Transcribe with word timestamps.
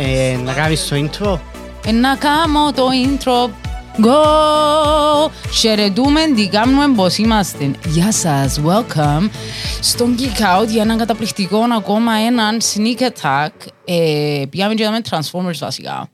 Ε, 0.00 0.36
να 0.44 0.52
κάνεις 0.52 0.88
το 0.88 0.96
intro; 0.96 1.38
Ε, 1.86 1.92
να 1.92 2.16
κάνω 2.16 2.72
το 2.72 2.88
intro. 3.06 3.50
Go! 4.02 5.30
Χαιρετούμε 5.52 6.20
τι 6.36 6.48
κάνουμε 6.48 6.94
πως 6.94 7.18
είμαστε. 7.18 7.70
Γεια 7.86 8.12
σας, 8.12 8.60
welcome 8.66 9.28
στον 9.80 10.16
Geek 10.18 10.62
Out 10.62 10.68
για 10.68 10.82
έναν 10.82 10.98
καταπληκτικό 10.98 11.58
ακόμα 11.76 12.12
έναν 12.12 12.58
sneak 12.60 13.00
attack. 13.00 13.48
Ε, 13.84 14.42
πήγαμε 14.50 14.74
και 14.74 14.82
είδαμε 14.82 15.00
Transformers 15.10 15.58
βασικά. 15.58 16.08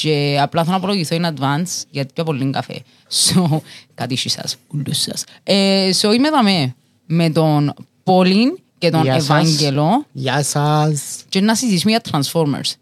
Και 0.00 0.38
απλά 0.40 0.60
θέλω 0.60 0.72
να 0.72 0.78
απολογηθώ 0.78 1.16
in 1.20 1.24
advance 1.24 1.82
γιατί 1.90 2.12
πια 2.14 2.24
πολύ 2.24 2.50
καφέ. 2.50 2.82
So, 3.10 3.60
κατήσι 3.94 4.28
σας, 4.28 4.56
ούλους 4.70 4.98
σας. 4.98 5.24
Ε, 5.42 5.90
so, 6.00 6.14
είμαι 6.14 6.28
εδώ 6.28 6.38
με 7.06 7.30
τον 7.30 7.74
Πόλιν 8.02 8.58
και 8.78 8.90
τον 8.90 9.02
Γεια 9.02 9.20
σας. 9.20 9.24
Ευάγγελο 9.24 10.06
Γεια 10.12 10.42
σας. 10.42 11.24
και 11.28 11.40
να 11.40 11.54
συζητήσουμε 11.54 11.90
για 11.90 12.02
Transformers. 12.10 12.72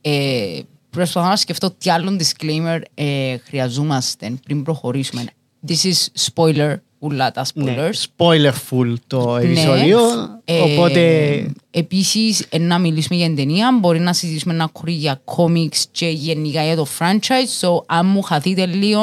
Ε, 0.00 0.60
προσπαθώ 0.90 1.28
να 1.28 1.36
σκεφτώ 1.36 1.70
τι 1.70 1.90
άλλο 1.90 2.16
disclaimer 2.20 2.80
ε, 2.94 3.36
χρειαζόμαστε 3.36 4.38
πριν 4.44 4.62
προχωρήσουμε. 4.62 5.24
This 5.66 5.92
is 5.92 6.06
spoiler, 6.32 6.76
ούλα 7.02 7.30
τα 7.30 7.46
Ναι, 7.54 7.74
spoilers. 7.76 8.06
spoiler 8.16 8.52
full 8.70 8.94
το 9.06 9.36
επεισόδιο, 9.36 9.98
Ε, 10.44 10.60
οπότε 10.60 11.44
Επίσης, 11.70 12.46
ε, 12.48 12.58
να 12.58 12.78
μιλήσουμε 12.78 13.16
για 13.18 13.26
την 13.26 13.36
ταινία, 13.36 13.78
μπορεί 13.80 14.00
να 14.00 14.12
συζητήσουμε 14.12 14.54
ένα 14.54 14.66
κουρί 14.72 14.92
για 14.92 15.20
comics 15.24 15.82
και 15.92 16.06
γενικά 16.08 16.64
για 16.64 16.76
το 16.76 16.86
franchise. 16.98 17.60
So, 17.68 17.82
αν 17.86 18.06
μου 18.06 18.22
χαθείτε 18.22 18.66
λίγο, 18.66 19.00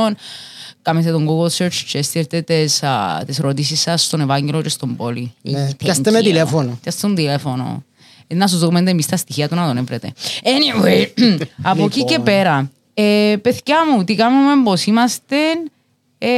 κάνετε 0.81 1.11
τον 1.11 1.27
Google 1.29 1.49
search 1.57 1.73
και 1.91 2.01
στείλτε 2.01 2.41
τις, 2.41 2.83
α, 2.83 3.23
τις 3.25 3.39
ερωτήσεις 3.39 3.81
σας 3.81 4.03
στον 4.03 4.21
Ευάγγελο 4.21 4.61
και 4.61 4.69
στον 4.69 4.95
Πόλη. 4.95 5.33
Ναι, 5.41 5.67
Thank 5.69 5.77
πιάστε 5.77 6.11
με 6.11 6.19
you. 6.19 6.23
τηλέφωνο. 6.23 6.77
Πιάστε 6.81 7.07
τον 7.07 7.15
τηλέφωνο. 7.15 7.83
Ε, 8.27 8.35
Να 8.35 8.47
σας 8.47 8.59
δούμε 8.59 8.79
εμείς 8.79 9.05
τα 9.05 9.17
στοιχεία 9.17 9.47
του 9.49 9.55
να 9.55 9.67
τον 9.67 9.77
έβρετε. 9.77 10.13
Anyway, 10.43 11.05
από 11.71 11.83
εκεί 11.85 11.99
και 12.03 12.09
Λοιπόν. 12.09 12.25
πέρα. 12.25 12.71
Ε, 12.93 13.35
παιδιά 13.41 13.75
μου, 13.91 14.03
τι 14.03 14.15
κάνουμε 14.15 14.63
πως 14.63 14.85
είμαστε. 14.85 15.35
Ε, 16.17 16.29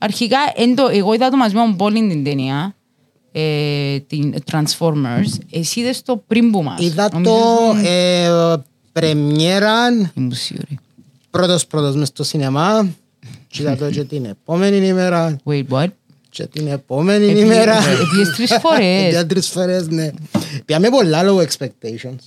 αρχικά, 0.00 0.38
εν 0.56 0.74
το, 0.74 0.88
εγώ 0.92 1.14
είδα 1.14 1.28
το 1.30 1.36
μαζί 1.36 1.54
με 1.54 1.60
τον 1.60 1.76
Πόλη 1.76 2.08
την 2.08 2.24
ταινία. 2.24 2.74
Ε, 3.32 3.98
την 4.00 4.34
Transformers. 4.52 5.38
Εσύ 5.50 5.80
είδες 5.80 6.02
το 6.02 6.22
πριν 6.26 6.50
που 6.50 6.62
μας. 6.62 6.80
είδα 6.80 7.08
Νομίζω 7.12 7.30
το 7.30 7.72
ήσουν- 7.74 7.84
ε, 7.84 8.28
πρεμιέρα 8.92 9.88
Ήμουν 10.14 10.32
σίγουρη. 10.32 10.78
πρώτος 11.30 11.66
πρώτος 11.66 11.94
μες 11.96 12.08
στο 12.08 12.24
σινεμά 12.24 12.88
και 13.46 13.62
είδα 13.62 13.76
το 13.76 13.90
και 13.90 14.04
την 14.04 14.24
επόμενη 14.24 14.86
ημέρα 14.86 15.36
Wait, 15.44 15.64
what? 15.70 15.86
και 16.30 16.46
την 16.46 16.66
επόμενη 16.66 17.24
Επί- 17.26 17.40
ημέρα. 17.40 17.76
ε, 17.76 17.92
επίες 17.92 18.30
τρεις 18.36 18.58
φορές. 18.60 19.10
Για 19.10 19.26
τρεις 19.26 19.48
φορές, 19.48 19.88
ναι. 19.88 20.10
Πήγαμε 20.64 20.88
πολλά 20.88 21.22
low 21.24 21.44
expectations, 21.46 22.18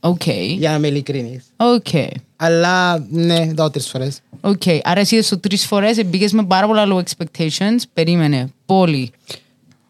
Οκ. 0.00 0.26
για 0.58 0.70
να 0.70 0.76
είμαι 0.76 0.86
ειλικρινής. 0.86 1.44
Οκ. 1.56 1.88
Αλλά 2.36 3.06
ναι, 3.10 3.44
είδα 3.44 3.70
τρεις 3.70 3.88
φορές. 3.88 4.20
Οκ. 4.40 4.62
Άρα 4.82 5.00
εσύ 5.00 5.14
είδες 5.14 5.28
το 5.28 5.38
τρεις 5.38 5.66
φορές, 5.66 6.04
μπήκες 6.06 6.32
με 6.32 6.44
πάρα 6.44 6.66
πολλά 6.66 6.84
low 6.88 7.02
expectations. 7.02 7.76
Περίμενε. 7.92 8.48
Πόλη. 8.66 9.10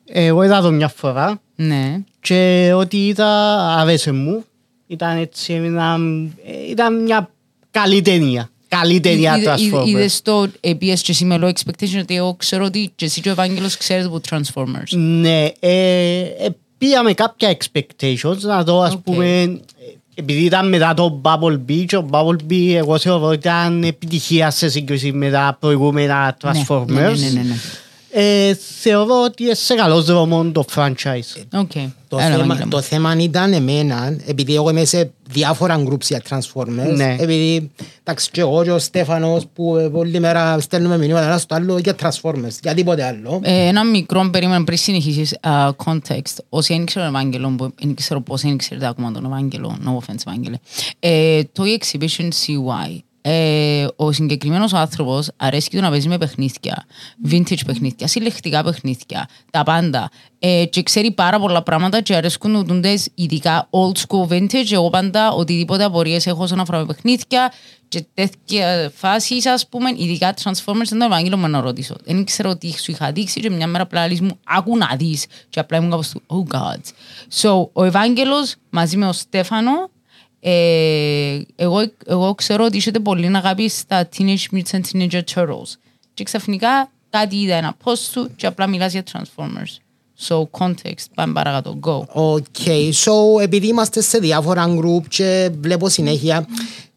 Εγώ 0.05 0.43
είδα 0.43 0.61
το 0.61 0.71
μια 0.71 0.89
φορά 0.89 1.41
Ναι. 1.57 2.01
και 2.21 2.73
ό,τι 2.77 3.07
είδα 3.07 3.29
αρέσε 3.77 4.13
μου. 4.13 4.45
Ήταν 4.87 5.17
έτσι, 5.19 5.53
ήταν, 5.53 6.25
ε, 6.47 6.71
ήταν 6.71 7.03
μια 7.03 7.31
καλή 7.71 8.03
ταινία. 8.03 8.51
Καλή 8.69 9.01
ταινία 9.01 9.37
Είδε- 9.39 9.59
είδε- 9.61 9.75
Transformers. 9.81 9.87
Είδες 9.87 10.23
το 10.23 10.47
επίες 10.61 11.03
και 11.03 11.13
εσύ 11.13 11.25
με 11.25 11.39
low 11.41 11.47
expectation 11.49 11.99
ότι 12.01 12.17
εγώ 12.17 12.35
ξέρω 12.35 12.65
ότι 12.65 12.93
και 12.97 13.05
εσύ 13.05 13.21
και 13.21 13.29
ο 13.29 13.33
Ευάγγελος 13.33 13.77
ξέρετε 13.77 14.07
από 14.07 14.21
Transformers. 14.31 14.89
Ναι, 14.97 15.45
ε, 15.61 16.21
ε, 16.21 16.49
πήγαμε 16.79 17.13
κάποια 17.13 17.57
expectations 17.57 18.39
να 18.41 18.63
δω 18.65 18.81
ας 18.81 18.93
Οκ. 18.93 18.99
πούμε 18.99 19.41
ε, 19.43 19.57
επειδή 20.19 20.45
ήταν 20.45 20.69
μετά 20.69 20.95
το 20.95 21.21
Bumblebee 21.25 21.85
και 21.87 21.97
ο 21.97 22.09
Bumblebee 22.11 22.75
εγώ 22.75 22.99
θεωρώ 22.99 23.27
ότι 23.27 23.37
ήταν 23.37 23.83
επιτυχία 23.83 24.51
σε 24.51 24.69
σύγκριση 24.69 25.13
με 25.13 25.31
τα 25.31 25.57
προηγούμενα 25.61 26.37
Ναι, 26.45 26.53
Transformers. 26.53 26.87
Ναι, 26.87 27.01
ναι, 27.01 27.29
ναι, 27.33 27.43
ναι. 27.43 27.55
Ε, 28.19 28.55
θεωρώ 28.81 29.23
ότι 29.25 29.43
είναι 29.43 29.55
σε 29.55 29.75
καλός 29.75 30.05
δρόμο 30.05 30.45
το 30.51 30.65
franchise. 30.75 31.43
Οκ. 31.53 31.71
Το, 32.09 32.19
Έλα, 32.19 32.31
θέμα, 32.31 32.45
Ευάγγελο 32.45 32.69
το 32.71 32.77
μου. 32.77 32.83
θέμα 32.83 33.15
ήταν 33.19 33.53
εμένα, 33.53 34.17
επειδή 34.27 34.55
εγώ 34.55 34.71
είμαι 34.71 34.85
σε 34.85 35.11
διάφορα 35.31 35.83
groups 35.89 36.03
για 36.09 36.23
Transformers, 36.31 36.95
Ναι. 36.95 37.17
επειδή 37.19 37.71
εντάξει 38.05 38.31
και 38.31 38.41
εγώ 38.41 38.63
και 38.63 38.71
ο 38.71 38.79
Στέφανος 38.79 39.45
που 39.55 39.77
ε, 39.77 39.91
όλη 39.93 40.21
μέρα 40.21 40.61
στέλνουμε 40.61 40.99
μηνύματα 40.99 41.27
ένα 41.27 41.39
στο 41.39 41.55
άλλο 41.55 41.79
για 41.79 41.95
Transformers, 42.03 42.59
για 42.63 42.75
τίποτε 42.75 43.05
άλλο. 43.05 43.41
Ε, 43.43 43.67
Ένα 43.67 43.85
μικρό 43.85 44.29
περίμενο 44.33 44.65
πριν 44.65 44.79
συνεχίσεις 44.79 45.37
α, 45.41 45.69
context. 45.85 46.35
Όσοι 46.49 46.75
δεν 46.77 46.85
ξέρω 46.87 47.05
τον 47.07 47.15
Ευάγγελο, 47.15 47.49
που 47.59 47.73
δεν 47.81 47.95
ξέρω 47.95 48.21
πώς 48.21 48.41
δεν 48.41 48.57
ξέρετε 48.57 48.87
ακόμα 48.87 49.13
τον 49.13 49.25
Ευάγγελο, 49.25 49.79
no 49.85 49.89
offense 49.91 50.21
Ευάγγελε. 50.27 50.57
Ε, 50.99 51.43
Toy 51.53 51.63
exhibition 51.79 52.25
CY. 52.29 52.99
Ε, 53.29 53.87
ο 53.97 54.13
συγκεκριμένος 54.13 54.75
άνθρωπος 54.75 55.31
αρέσει 55.37 55.71
του 55.71 55.81
να 55.81 55.91
παίζει 55.91 56.09
με 56.09 56.19
παιχνίδια, 56.19 56.87
vintage 57.31 57.65
παιχνίδια, 57.67 58.07
συλλεκτικά 58.07 58.65
παιχνίδια, 58.65 59.29
τα 59.51 59.63
πάντα. 59.63 60.11
Ε, 60.39 60.65
και 60.65 60.83
ξέρει 60.83 61.11
πάρα 61.11 61.41
πολλά 61.41 61.63
πράγματα 61.63 62.01
και 62.01 62.15
αρέσκουν 62.15 62.53
του 62.53 62.65
τούντες 62.65 63.09
ειδικά 63.15 63.69
old 63.71 64.07
school 64.07 64.33
vintage. 64.33 64.73
Εγώ 64.73 64.91
πάντα 64.91 65.31
οτιδήποτε 65.31 65.85
απορίες 65.85 66.27
έχω 66.27 66.43
όσον 66.43 66.61
αφορά 66.61 66.79
με 66.79 66.87
παιχνίδια 66.87 67.53
και 67.89 68.07
τέτοια 68.15 68.93
φάση, 68.95 69.49
ας 69.49 69.69
πούμε, 69.69 69.91
ειδικά 69.97 70.35
Transformers, 70.43 70.89
δεν 70.89 70.99
το 70.99 71.05
Ευάγγελο 71.05 71.37
μου 71.37 71.49
να 71.49 71.61
ρωτήσω. 71.61 71.95
Δεν 72.05 72.25
ξέρω 72.25 72.57
τι 72.57 72.79
σου 72.79 72.91
είχα 72.91 73.13
δείξει 73.13 73.41
και 73.41 73.51
μια 73.51 73.67
μέρα 73.67 73.83
απλά 73.83 74.09
λες 74.09 74.21
μου, 74.21 74.39
άκου 74.45 74.77
να 74.77 74.97
δεις. 74.97 75.27
Και 75.51 75.61
απλά 75.61 75.77
ήμουν 75.77 75.91
κάπως 75.91 76.09
του, 76.09 76.23
oh 76.27 76.55
God. 76.55 76.81
So, 77.41 77.69
ο 77.73 77.85
Ευάγγελος 77.85 78.55
μαζί 78.71 78.97
με 78.97 79.05
τον 79.05 79.15
Στέφανο 79.15 79.71
ε, 79.71 79.96
εγώ, 81.57 81.93
εγώ 82.07 82.35
ξέρω 82.35 82.65
ότι 82.65 82.77
είσαστε 82.77 82.99
πολύ 82.99 83.31
αγάπη 83.37 83.69
στα 83.69 84.09
Teenage 84.17 84.57
Mutant 84.57 84.81
Ninja 84.93 85.21
Turtles. 85.35 85.71
Και 86.15 86.25
ξαφνικά 86.25 86.91
κάτι 87.11 87.37
είδα 87.37 87.55
ένα 87.55 87.77
post 87.85 88.09
του 88.13 88.31
και 88.37 88.47
απλά 88.47 88.67
μιλάς 88.67 88.93
για 88.93 89.03
Transformers. 89.13 89.77
So, 90.29 90.43
context, 90.59 91.05
πάμε 91.15 91.33
παρακάτω, 91.33 91.79
go. 91.83 92.01
Οκ, 92.13 92.45
so 93.05 93.41
επειδή 93.43 93.67
είμαστε 93.67 94.01
σε 94.01 94.19
διάφορα 94.19 94.75
group 94.81 95.03
και 95.09 95.51
βλέπω 95.61 95.89
συνέχεια, 95.89 96.47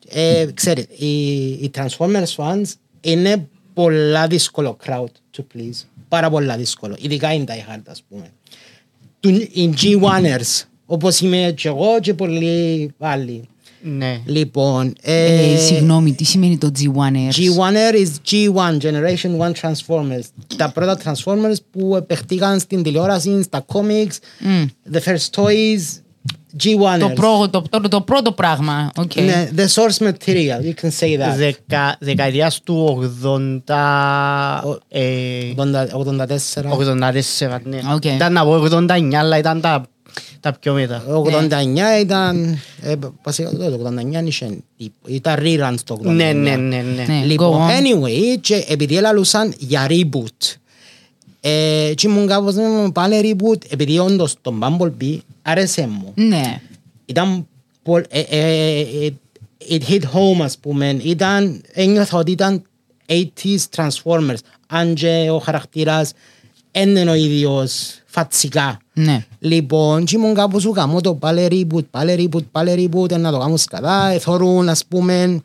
ε, 0.09 0.45
ξέρετε, 0.53 1.05
οι, 1.05 1.41
οι 1.49 1.71
Transformers 1.75 2.35
fans 2.35 2.63
είναι 3.01 3.47
πολλά 3.73 4.27
δύσκολο 4.27 4.77
crowd 4.87 5.37
to 5.37 5.41
please. 5.55 5.83
Πάρα 6.07 6.29
πολλά 6.29 6.57
δύσκολο, 6.57 6.95
ειδικά 6.99 7.33
οι 7.33 7.43
Die 7.47 7.73
Hard 7.75 7.81
ας 7.87 8.01
πούμε. 8.09 8.31
Του- 9.19 9.49
Οι 9.51 9.73
G1ers, 9.81 10.63
όπως 10.91 11.19
είμαι 11.19 11.53
και 11.55 11.67
εγώ 11.67 11.99
και 12.01 12.13
πολλοί 12.13 12.91
άλλοι. 12.99 13.47
Ναι. 13.81 14.19
Λοιπόν, 14.25 14.93
Ε, 15.01 15.53
ε, 15.53 15.57
συγγνώμη, 15.57 16.13
τι 16.13 16.23
σημαίνει 16.23 16.57
το 16.57 16.71
G1er. 16.79 17.39
G1er 17.39 17.95
is 17.95 18.09
G1, 18.31 18.77
Generation 18.81 19.37
1 19.37 19.51
Transformers. 19.61 20.23
Τα 20.55 20.71
πρώτα 20.71 20.97
Transformers 21.03 21.55
που 21.71 22.03
παιχτήκαν 22.07 22.59
στην 22.59 22.83
τηλεόραση, 22.83 23.41
στα 23.43 23.65
comics, 23.73 24.45
the 24.91 24.99
first 24.99 25.43
toys, 25.43 26.01
G1ers. 26.63 26.99
Το, 26.99 27.09
πρω, 27.09 27.49
το, 27.49 27.61
το, 27.69 27.87
το 27.87 28.01
πρώτο 28.01 28.31
πράγμα. 28.31 28.91
Okay. 28.95 29.21
Ναι, 29.23 29.49
the 29.55 29.65
source 29.65 30.07
material, 30.07 30.61
you 30.63 30.73
can 30.81 30.89
say 30.99 31.19
that. 31.19 31.35
Δεκα, 31.35 31.97
δεκαετίας 31.99 32.61
του 32.63 33.09
80... 33.67 33.73
Oh. 34.65 34.77
Ε, 34.89 35.53
84. 35.57 36.63
Οκ. 36.69 36.81
84, 36.81 37.57
ναι. 37.63 37.79
Ήταν 38.15 38.33
να 38.33 38.43
πω 38.43 38.63
89, 38.71 39.13
αλλά 39.13 39.37
ήταν 39.37 39.61
τα, 39.61 39.85
τα 40.39 40.53
πιο 40.53 40.73
μετά. 40.73 41.03
89 41.07 41.99
ήταν, 42.01 42.59
ε, 42.81 42.95
βασικά 43.23 43.49
το 43.49 43.63
89 43.65 44.23
είχε 44.27 44.57
τύπο, 44.77 45.07
ήταν 45.07 45.35
reruns 45.39 45.75
το 45.83 45.97
89. 46.03 46.05
Ναι, 46.15 46.31
ναι, 46.33 46.55
ναι, 46.55 46.81
ναι. 46.95 47.03
Ναι. 47.07 47.25
Λοιπόν, 47.25 47.57
Go 47.57 47.61
on. 47.61 47.69
anyway, 47.81 48.37
και 48.41 48.65
επειδή 48.67 48.97
έλαλουσαν 48.97 49.53
για 49.57 49.87
reboot, 49.89 50.55
ε, 51.41 51.91
και 51.95 52.07
ήμουν 52.07 52.27
κάπως 52.27 52.55
«Μ, 52.55 52.87
πάλι 52.93 53.35
reboot, 53.39 53.71
επειδή 53.71 53.99
όντως 53.99 54.35
τον 54.41 54.59
Bumblebee 54.63 55.17
άρεσε 55.41 55.87
μου. 55.87 56.11
Ναι. 56.15 56.61
Ήταν 57.05 57.47
πολ- 57.83 58.05
ε, 58.09 58.19
ε, 58.19 58.79
ε, 58.79 59.13
it 59.69 59.81
hit 59.89 60.01
home 60.01 60.41
ας 60.41 60.57
πούμε, 60.57 60.97
ήταν, 61.03 61.61
ένιωθα 61.73 62.17
ότι 62.17 62.31
ήταν 62.31 62.61
80s 63.05 63.57
Transformers, 63.75 64.37
αν 64.67 64.93
και 64.93 65.27
ο 65.31 65.39
χαρακτήρας 65.39 66.11
δεν 66.71 66.89
είναι 66.95 67.09
ο 67.09 67.13
ίδιος 67.13 67.98
φατσικά. 68.09 68.79
Ναι. 68.93 69.25
Λοιπόν, 69.39 70.05
και 70.05 70.15
ήμουν 70.17 70.33
κάπου 70.33 70.59
σου 70.59 70.71
καμώ 70.71 71.01
το 71.01 71.13
πάλι 71.13 71.47
reboot, 71.51 71.85
πάλι 71.91 72.29
reboot, 72.33 72.43
πάλι 72.51 72.89
reboot, 72.93 73.19
να 73.19 73.31
το 73.31 73.37
κάνουν 73.37 73.57
σκατά, 73.57 74.09
εθώρουν 74.13 74.69
ας 74.69 74.85
πούμε, 74.85 75.41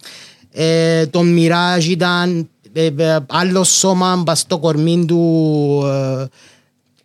ε, 0.53 1.07
το 1.07 1.21
Mirage 1.37 1.85
ήταν 1.89 2.49
ε, 2.73 2.87
ε, 2.97 3.17
άλλο 3.27 3.65
σώμα 3.65 4.23
πας 4.25 4.39
στο 4.41 4.59
κορμί 4.59 5.05
του, 5.09 5.83
ε, 5.87 6.25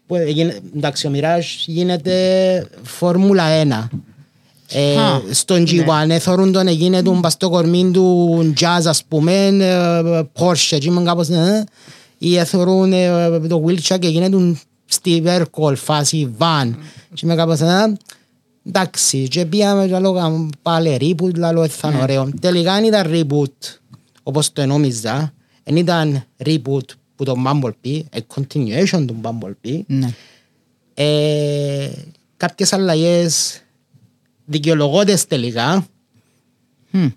που 0.08 0.16
έγινε- 0.16 0.62
εντάξει 0.76 1.08
ο 1.08 1.12
Mirage 1.14 1.64
γίνεται 1.66 2.68
Φόρμουλα 2.84 3.44
1. 3.50 3.90
Ε, 4.72 4.96
Α, 4.98 5.22
στον 5.32 5.66
G1 5.68 6.10
εθωρούν 6.10 6.52
τον 6.52 6.68
έγινε 6.68 7.02
του 7.02 7.20
πας 7.22 7.34
στο 7.34 7.50
κορμί 7.50 7.92
του 7.92 8.54
jazz 8.60 8.82
ας 8.86 9.04
πούμε 9.08 9.34
ε, 9.48 10.22
Porsche 10.40 10.78
και 10.80 10.88
είμαι 10.88 11.04
κάπως 11.04 11.30
ε, 11.30 11.64
ή 12.18 12.38
εθωρούν 12.38 12.94
ε, 12.94 13.40
το 13.48 13.64
wheelchair 13.68 14.00
και 14.00 14.08
έγινε 14.08 14.30
του 14.90 14.98
Steve 15.04 15.26
Urkel 15.42 15.76
φάση 15.76 16.36
van 16.38 16.74
και 17.14 17.26
είμαι 17.26 17.36
κάπως 17.36 17.60
ε, 17.60 17.98
εντάξει 18.68 19.28
και 19.28 19.46
πήγαμε 19.46 19.88
και 19.88 20.00
λέω 20.00 20.50
πάλι 20.62 20.98
reboot 21.02 21.34
λέω 21.34 21.68
θα 21.68 21.90
είναι 21.92 22.02
ωραίο 22.02 22.30
τελικά 22.42 22.74
δεν 22.74 22.84
ήταν 22.84 23.06
reboot 23.14 23.78
όπως 24.24 24.54
το 24.54 24.66
νόμιζα 24.66 25.34
δεν 25.64 25.76
ήταν 25.76 26.24
reboot 26.46 26.86
που 27.16 27.24
το 27.26 27.36
Bumblebee 27.46 28.02
a 28.16 28.20
continuation 28.36 29.06
του 29.08 29.16
Bumblebee 29.22 29.80
Ναι. 29.88 30.14
ε, 30.94 31.92
κάποιες 32.38 32.74
αλλαγές 32.74 33.62
δικαιολογώντες 34.46 35.28
τελικά 35.28 35.88
Μμ. 36.92 37.08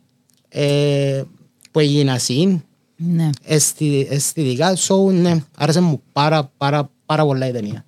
ε, 0.49 1.23
που 1.71 1.79
έγιναν 1.79 2.19
συν 2.21 2.63
Ναι. 2.97 3.31
αισθη- 3.45 4.07
αισθητικά 4.13 4.77
so, 4.77 5.13
ναι, 5.13 5.45
άρεσε 5.57 5.81
μου 5.81 6.03
πάρα 6.13 6.51
πάρα 6.57 6.91
πάρα 7.13 7.25
πολλά 7.25 7.49
η 7.49 7.53
ταινία 7.53 7.85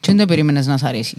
Και 0.00 0.06
δεν 0.12 0.16
το 0.16 0.24
περίμενες 0.26 0.66
να 0.66 0.76
σ' 0.76 0.84
αρέσει. 0.84 1.16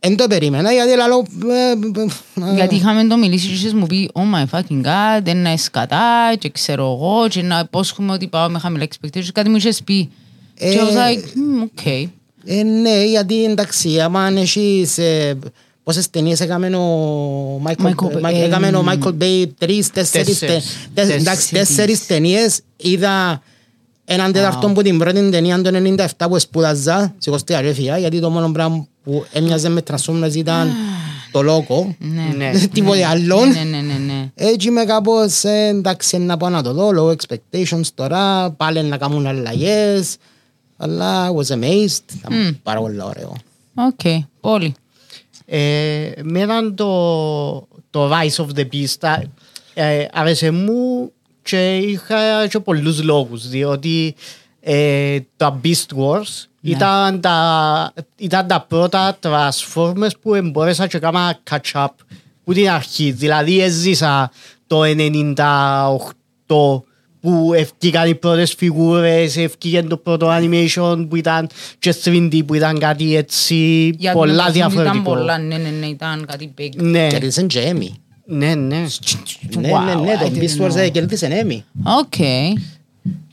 Εν 0.00 0.16
το 0.16 0.26
περίμενα 0.26 0.72
γιατί 0.72 0.96
λαλό 0.96 1.26
ε, 1.50 1.70
ε, 2.00 2.50
ε, 2.50 2.54
Γιατί 2.54 2.74
είχαμε 2.74 3.04
το 3.06 3.16
μιλήσει 3.16 3.46
και 3.48 3.54
εσείς 3.54 3.74
μου 3.74 3.86
πει 3.86 4.10
«Oh 4.14 4.20
my 4.20 4.58
fucking 4.58 4.82
god, 4.84 5.20
δεν 5.22 5.36
είναι 5.36 5.56
σκατά 5.56 6.34
και 6.38 6.50
ξέρω 6.50 6.84
εγώ 7.00 7.28
και 7.28 7.42
να 7.42 7.58
υπόσχομαι 7.58 8.12
ότι 8.12 8.26
πάω 8.28 8.48
με 8.48 8.58
χαμηλά 8.58 8.86
expectations». 8.86 9.28
Κάτι 9.34 9.48
μου 9.48 9.56
είχες 9.56 9.82
πει. 9.82 10.10
Και 10.54 10.78
I 10.78 10.80
was 10.80 10.96
like, 10.96 11.18
«Hmm, 11.24 11.82
okay». 11.84 12.06
ε, 12.44 12.62
ναι 12.62 13.04
γιατί 13.04 13.44
εντάξει 13.44 14.00
άμα 14.00 14.26
έχεις 14.36 14.98
ε, 14.98 15.38
πόσες 15.82 16.10
ταινίες 16.10 16.40
έκαμε 16.40 16.76
ο 16.76 17.62
Michael, 17.64 17.86
Michael 17.86 17.90
Bay, 17.90 18.20
Michael- 18.22 18.34
ε, 18.34 18.44
έκαμε 18.44 18.68
ο 18.68 18.84
Michael 18.88 19.14
Bay 19.22 19.44
τρεις, 19.58 19.90
τέσσερις, 19.90 20.38
Τέσσερις. 20.38 20.64
τε- 20.64 20.94
τέσσερις, 20.94 21.20
εντάξει, 21.22 21.50
Τέσσερις. 21.50 21.68
τέσσερις 21.68 22.06
ταινίες 22.06 22.60
είδα 22.76 23.42
έναν 24.10 24.32
τέταρτο 24.32 24.68
που 24.68 24.82
την 24.82 24.98
πρώτη 24.98 25.30
ταινία 25.30 25.62
το 25.62 25.70
97 26.18 26.26
που 26.28 26.38
σπούδαζα 26.38 27.14
σηκωστή 27.18 27.54
αρέφεια 27.54 27.98
γιατί 27.98 28.20
το 28.20 28.30
μόνο 28.30 28.52
πράγμα 28.52 28.86
που 29.02 29.24
έμοιαζε 29.32 29.68
με 29.68 29.82
Transformers 29.90 30.34
ήταν 30.34 30.72
το 31.32 31.42
λόγο. 31.42 31.94
Ναι. 32.36 32.50
τίποτε 32.72 33.04
άλλο 33.04 33.44
Ναι, 33.44 33.62
ναι, 33.62 33.80
ναι, 33.80 33.94
ναι. 33.94 34.30
έτσι 34.34 34.68
είμαι 34.68 34.84
κάπως 34.84 35.44
ε, 35.44 35.66
εντάξει 35.66 36.18
να 36.18 36.36
πάω 36.36 36.48
να 36.48 36.62
το 36.62 36.72
δω 36.72 36.90
low 36.96 37.14
expectations 37.16 37.86
τώρα 37.94 38.50
πάλι 38.50 38.82
να 38.82 38.96
κάνουν 38.96 39.26
αλλαγές 39.26 40.16
αλλά 40.76 41.30
I 41.30 41.34
was 41.34 41.54
amazed 41.54 42.14
ήταν 42.16 42.60
πάρα 42.62 42.80
πολύ 42.80 43.02
ωραίο. 43.02 43.36
Οκ, 43.74 44.24
πολύ. 44.40 44.74
Ε, 45.46 46.10
Μέναν 46.22 46.74
το, 46.74 46.88
το 47.90 48.10
Rise 48.10 48.44
of 48.44 48.58
the 48.58 48.66
Beast 48.72 49.22
ε, 49.74 50.06
άρεσε 50.12 50.50
μου 50.50 51.10
και 51.48 51.76
είχα 51.76 52.46
και 52.48 52.58
πολλούς 52.58 53.02
λόγους 53.02 53.48
διότι 53.48 54.14
ε, 54.60 55.18
τα 55.36 55.60
Beast 55.64 55.96
Wars 55.96 56.44
Ναι. 56.60 56.70
ήταν, 56.70 57.20
τα, 57.20 57.92
ήταν 58.16 58.46
τα 58.46 58.64
πρώτα 58.68 59.18
Transformers 59.22 60.10
που 60.22 60.40
μπόρεσα 60.50 60.86
και 60.86 60.98
κάμα 60.98 61.38
catch 61.50 61.72
up 61.84 61.86
που 62.44 62.52
την 62.52 62.70
αρχή 62.70 63.10
δηλαδή 63.10 63.60
έζησα 63.60 64.30
το 64.66 64.80
98 64.84 66.82
που 67.20 67.52
ευκήκαν 67.54 68.08
οι 68.08 68.14
πρώτες 68.14 68.54
φιγούρες, 68.54 69.36
ευκήκε 69.36 69.82
το 69.82 69.96
πρώτο 69.96 70.28
animation 70.30 71.06
που 71.08 71.16
ήταν 71.16 71.48
και 71.78 71.94
3D 72.04 72.40
που 72.46 72.54
ήταν 72.54 72.78
κάτι 72.78 73.16
έτσι 73.16 73.54
Για 73.98 74.12
πολλά 74.12 74.50
την 74.50 74.60
εποχή 74.60 74.74
Ήταν 74.74 74.82
διαφορετικό. 74.82 75.14
πολλά, 75.14 75.38
ναι, 75.38 75.56
ναι, 75.56 75.68
ναι, 75.68 75.86
ήταν 75.86 76.24
κάτι 76.26 76.54
big. 76.58 76.68
Ναι, 76.76 77.06
κερδίσαν 77.06 77.46
και 77.46 77.72
Emmy 77.74 77.88
ναι, 78.30 78.54
ναι. 78.54 78.86
ναι 79.58 79.70
Wow, 79.72 79.84
ναι 79.84 79.94
ναι 79.94 80.14
I 80.14 80.18
το 80.18 80.30
didn't 80.34 80.42
Beast 80.42 80.62
Wars 80.64 80.72
know. 80.72 80.76
ε, 80.76 80.88
κερδίσαν 80.88 81.30
Emmy 81.32 81.58
Οκ. 82.00 82.14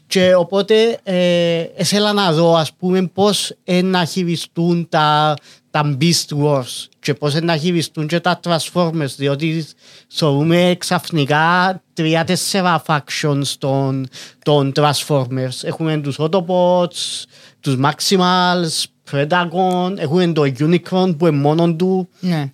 Και 0.07 0.36
οπότε 0.36 1.00
ε, 1.03 1.65
ήθελα 1.77 2.13
να 2.13 2.31
δω 2.33 2.56
ας 2.56 2.74
πούμε 2.74 3.07
πώς 3.13 3.53
ε, 3.63 3.81
να 3.81 4.06
χειριστούν 4.06 4.88
τα, 4.89 5.33
τα 5.71 5.97
Beast 6.01 6.44
Wars 6.44 6.86
και 7.00 7.13
πώς 7.13 7.36
ε, 7.36 7.39
να 7.39 7.57
χειριστούν 7.57 8.07
και 8.07 8.19
τα 8.19 8.39
Transformers 8.44 9.13
διότι 9.18 9.65
θεωρούμε 10.07 10.75
ξαφνικά 10.77 11.81
τρία-τέσσερα 11.94 12.83
factions 12.88 13.47
των, 13.57 14.07
των 14.44 14.71
Transformers. 14.75 15.63
Έχουμε 15.63 15.97
τους 15.97 16.15
Autobots, 16.19 17.24
τους 17.59 17.77
Maximals, 17.83 18.83
Predagon, 19.12 19.94
έχουμε 19.97 20.27
το 20.27 20.42
Unicron 20.59 21.15
που 21.18 21.27
είναι 21.27 21.38
μόνο 21.38 21.74
του 21.74 22.09
Ναι. 22.19 22.51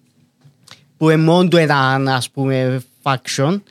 Που 1.01 1.09
είναι 1.09 1.21
μόνο 1.21 1.47
του 1.47 1.57
έναν 1.57 2.07
ας 2.07 2.29
πούμε 2.29 2.81
faction 3.03 3.61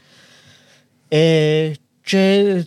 ε, 1.08 1.70
και 2.02 2.64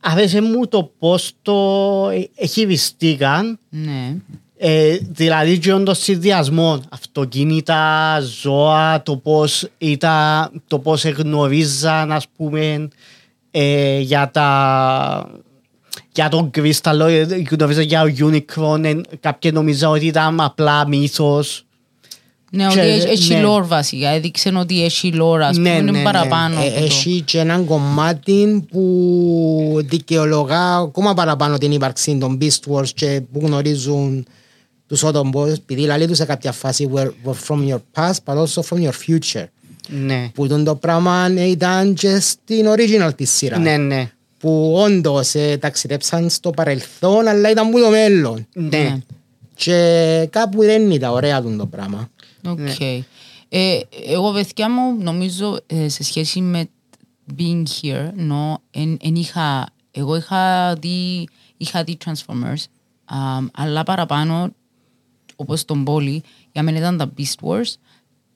άρεσε 0.00 0.40
μου 0.40 0.68
το 0.68 0.92
πώς 0.98 1.32
το 1.42 2.08
ε, 2.34 2.46
χειριστήκαν 2.46 3.58
Ναι. 3.68 4.16
ε, 4.56 4.98
δηλαδή 5.10 5.58
και 5.58 5.72
το 5.72 5.94
συνδυασμό 5.94 6.80
αυτοκίνητα, 6.90 8.20
ζώα, 8.20 9.02
το 9.02 9.16
πώς, 9.16 9.68
ήταν, 9.78 10.62
το 10.66 10.78
πώς 10.78 11.04
εγνωρίζαν 11.04 12.12
ας 12.12 12.26
πούμε 12.36 12.88
ε, 13.50 13.98
για 13.98 14.30
τα 14.30 15.28
για 16.12 16.28
τον 16.28 16.50
κρίσταλο, 16.50 17.06
ε, 17.06 17.42
γνωρίζαν 17.50 17.84
για 17.84 18.02
ο 18.02 18.06
Unicron, 18.18 18.84
ε, 18.84 19.00
κάποιοι 19.20 19.50
νομίζαν 19.54 19.90
ότι 19.90 20.06
ήταν 20.06 20.40
απλά 20.40 20.88
μύθος. 20.88 21.66
Ναι, 22.54 22.66
Και- 22.66 22.80
ότι 22.80 22.88
έχει- 22.88 23.08
έχει 23.08 23.34
ναι. 23.34 23.42
lore 23.46 23.66
βασικά. 23.66 24.08
Έδειξε 24.08 24.52
ότι 24.56 24.84
έχει 24.84 25.12
lore, 25.16 25.40
ας 25.40 25.56
Ναι, 25.56 25.68
πούμε, 25.70 25.80
ναι, 25.82 25.88
είναι 25.88 25.98
ναι. 25.98 26.04
παραπάνω. 26.04 26.60
Ε, 26.60 26.66
από 26.66 26.78
το- 26.78 26.84
Έχει 26.84 27.20
και 27.20 27.38
έναν 27.38 27.64
κομμάτι 27.64 28.66
που 28.70 29.78
δικαιολογά 29.84 30.76
ακόμα 30.76 31.14
παραπάνω 31.14 31.58
την 31.58 31.72
ύπαρξη 31.72 32.16
των 32.20 32.38
Beast 32.40 32.72
Wars 32.74 32.88
και 32.94 33.22
που 33.32 33.40
γνωρίζουν 33.42 34.26
τους 34.86 35.02
Autobots 35.04 35.48
επειδή 35.52 35.80
λέει 35.82 36.06
τους 36.06 36.16
σε 36.16 36.24
κάποια 36.24 36.52
φάση 36.52 36.90
were, 36.94 37.08
were 37.24 37.34
from 37.48 37.68
your 37.68 37.78
past 37.94 38.16
but 38.24 38.34
also 38.36 38.62
from 38.62 38.78
your 38.82 38.92
future 39.06 39.44
Ναι, 39.88 40.30
που 40.34 40.46
τον 40.46 40.64
το 40.64 40.74
πράγμα 40.74 41.26
ήταν 41.46 41.94
και 41.94 42.18
στην 42.20 42.66
original 42.68 43.10
της 43.16 43.30
σειράς 43.30 43.58
ναι, 43.58 43.76
ναι. 43.76 44.10
που 44.38 44.74
όντως 44.84 45.34
ε, 45.34 45.56
ταξιδέψαν 45.60 46.30
στο 46.30 46.50
παρελθόν 46.50 47.26
αλλά 47.26 47.50
ήταν 47.50 47.70
που 47.70 47.80
το 47.80 47.88
μέλλον 47.90 48.46
ναι. 48.54 48.98
και 49.54 50.28
κάπου 50.30 50.62
δεν 50.62 50.90
ήταν 50.90 51.10
ωραία 51.12 51.42
τον 51.42 51.56
το 51.56 51.66
πράγμα 51.66 52.08
Οκ. 52.46 52.58
Ναι. 52.58 53.04
Ε, 53.48 53.80
εγώ 54.06 54.32
παιδιά 54.32 54.70
μου 54.70 55.02
νομίζω 55.02 55.58
ε, 55.66 55.88
σε 55.88 56.02
σχέση 56.02 56.40
με 56.40 56.68
being 57.38 57.62
here, 57.80 58.10
no, 58.30 58.54
εν, 58.70 58.96
εν 59.00 59.14
είχα, 59.14 59.68
εγώ 59.90 60.16
είχα 60.16 60.74
δει, 60.74 61.28
είχα 61.56 61.84
δει 61.84 61.96
Transformers, 62.04 62.64
αμ, 63.04 63.48
αλλά 63.54 63.82
παραπάνω, 63.82 64.52
όπως 65.36 65.64
τον 65.64 65.84
Πόλη, 65.84 66.22
για 66.52 66.62
μένα 66.62 66.78
ήταν 66.78 66.96
τα 66.96 67.12
Beast 67.18 67.48
Wars 67.48 67.74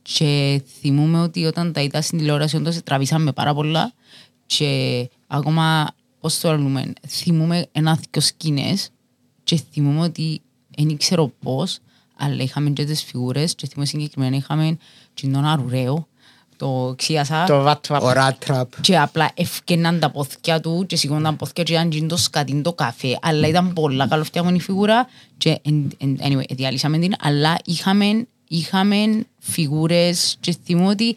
και 0.02 0.62
θυμούμαι 0.80 1.20
ότι 1.20 1.44
όταν 1.44 1.72
τα 1.72 1.80
είδα 1.80 2.02
στην 2.02 2.18
τηλεόραση 2.18 2.56
όντως 2.56 2.82
τραβήσαμε 2.82 3.32
πάρα 3.32 3.54
πολλά 3.54 3.92
και 4.46 5.10
ακόμα, 5.26 5.94
πώς 6.20 6.38
το 6.40 6.56
λέμε, 6.56 6.92
θυμούμαι 7.08 7.66
ένα-δυο 7.72 8.20
σκηνές 8.20 8.90
και 9.44 9.60
θυμούμαι 9.72 10.00
ότι 10.00 10.40
δεν 10.76 10.96
ξέρω 10.96 11.32
πώς, 11.42 11.78
αλλά 12.18 12.42
είχαμε 12.42 12.70
και 12.70 12.84
τις 12.84 13.02
φιγούρες 13.04 13.54
και 13.54 13.66
θυμούμαι 13.66 13.86
συγκεκριμένα 13.88 14.36
είχαμε 14.36 14.78
και 15.14 15.26
τον 15.26 15.44
αρουραίο, 15.44 16.08
το 16.56 16.94
ξίασα 16.96 17.44
Το 17.44 17.66
Rat 17.70 17.80
Trap. 17.88 18.00
ο 18.02 18.10
Rat 18.16 18.32
Trap 18.50 18.62
και 18.80 18.98
απλά 18.98 19.30
ευκαιναν 19.34 19.98
τα 20.00 20.10
πόθηκια 20.10 20.60
του 20.60 20.84
και 20.86 20.96
σηκώναν 20.96 21.22
τα 21.22 21.32
πόθηκια 21.32 21.62
και 21.62 21.72
ήταν 21.72 21.90
τζιν 21.90 22.08
το 22.08 22.16
σκατίν 22.16 22.62
το 22.62 22.72
καφέ. 22.72 23.18
Αλλά 23.22 23.48
ήταν 23.48 23.72
πολλά 23.72 24.08
καλοφτιαγμένη 24.08 24.60
φιγούρα 24.60 25.08
και 25.38 25.58
εν- 25.62 25.90
εν- 25.98 26.18
anyway, 26.22 26.42
διαλύσαμε 26.50 26.98
την, 26.98 27.12
αλλά 27.20 27.56
είχαμε, 27.64 28.26
είχαμε 28.48 29.26
φιγούρες 29.38 30.36
και 30.40 30.56
θυμώ 30.64 30.88
ότι 30.88 31.16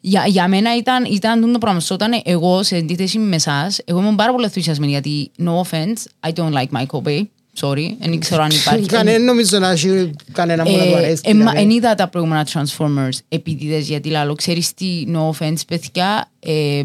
για, 0.00 0.26
για 0.26 0.48
μένα 0.48 0.76
ήταν, 0.76 1.04
ήταν 1.04 1.52
το 1.52 1.58
πράγμα. 1.58 1.80
So, 1.80 1.90
Όταν 1.90 2.20
εγώ 2.24 2.62
σε 2.62 2.76
αντίθεση 2.76 3.18
με 3.18 3.36
εσάς, 3.36 3.80
εγώ 3.84 3.98
ήμουν 4.00 4.16
πάρα 4.16 4.32
πολύ 4.32 4.44
ενθουσιασμένη 4.44 4.92
γιατί 4.92 5.30
no 5.38 5.60
offense, 5.62 6.28
I 6.30 6.32
don't 6.32 6.52
like 6.52 6.68
Michael 6.80 7.02
Bay. 7.04 7.22
Sorry, 7.60 7.86
δεν 7.98 8.20
ξέρω 8.20 8.42
αν 8.42 8.50
υπάρχει. 8.50 8.86
Κανένα 8.96 9.24
νομίζω 9.24 9.58
να 9.58 9.70
έχει 9.70 10.10
κανένα 10.32 10.62
που 10.64 10.70
να 10.70 10.84
του 10.84 10.94
αρέσει 10.94 11.22
Ε, 11.24 11.32
δηλαδή. 11.32 11.58
Εν 11.58 11.70
είδα 11.70 11.94
τα 11.94 12.08
προηγούμενα 12.08 12.46
Transformers 12.52 13.18
επίτηδες 13.28 13.88
γιατί 13.88 14.08
λαλό 14.08 14.34
ξέρεις 14.34 14.74
τι 14.74 15.04
no 15.14 15.30
offense 15.30 15.60
παιδιά 15.66 16.30
ε, 16.40 16.82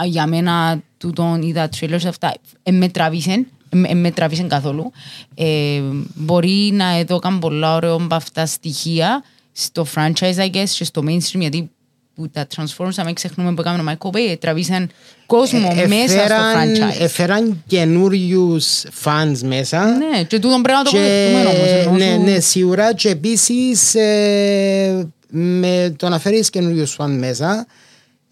α, 0.00 0.04
για 0.06 0.26
μένα 0.26 0.80
τούτον 0.98 1.42
είδα 1.42 1.68
trailers 1.80 2.04
αυτά 2.06 2.34
ε, 2.62 2.70
με 2.70 2.88
τραβήσεν 2.88 3.46
ε, 3.86 3.94
με 3.94 4.10
τραβήσεν 4.10 4.48
καθόλου 4.48 4.92
ε, 5.34 5.80
μπορεί 6.14 6.70
να 6.72 6.98
εδώ 6.98 7.18
κάνω 7.18 7.38
πολλά 7.38 7.74
ωραίο 7.74 7.94
από 7.94 8.14
αυτά 8.14 8.40
τα 8.40 8.46
στοιχεία 8.46 9.24
στο 9.52 9.86
franchise 9.94 10.36
I 10.36 10.50
guess 10.50 10.68
και 10.68 10.84
στο 10.84 11.02
mainstream 11.06 11.38
γιατί 11.38 11.70
που 12.16 12.28
τα 12.30 12.46
Transformers 12.56 12.94
να 12.94 13.04
μην 13.04 13.14
ξεχνούμε 13.14 13.54
που 13.54 13.60
έκαμε 13.60 13.90
ο 13.90 13.94
Michael 13.98 14.16
Bay 14.16 14.36
τραβήσαν 14.40 14.90
κόσμο 15.26 15.72
Ε, 15.76 15.86
μέσα 15.86 16.08
στο 16.08 16.20
εφέραν- 16.20 16.76
franchise 16.76 17.00
Εφέραν 17.00 17.62
καινούριους 17.66 18.82
fans 19.04 19.38
μέσα 19.44 19.84
ναι 19.86 20.22
και 20.22 20.38
τούτον 20.38 20.62
πρέπει 20.62 20.78
να 20.78 20.84
το 20.84 20.90
και, 20.90 20.96
αποδεχτούμε 20.98 21.48
όμως 21.56 21.70
ενώ 21.70 21.90
ναι, 21.96 22.14
σου- 22.16 22.22
ναι, 22.32 22.40
σίγουρα 22.40 22.94
και 22.94 23.08
επίσης 23.08 23.94
ε, 23.94 25.08
με 25.30 25.94
το 25.98 26.08
να 26.08 26.18
φέρεις 26.18 26.50
καινούριους 26.50 26.92
φαν 26.92 27.18
μέσα 27.18 27.66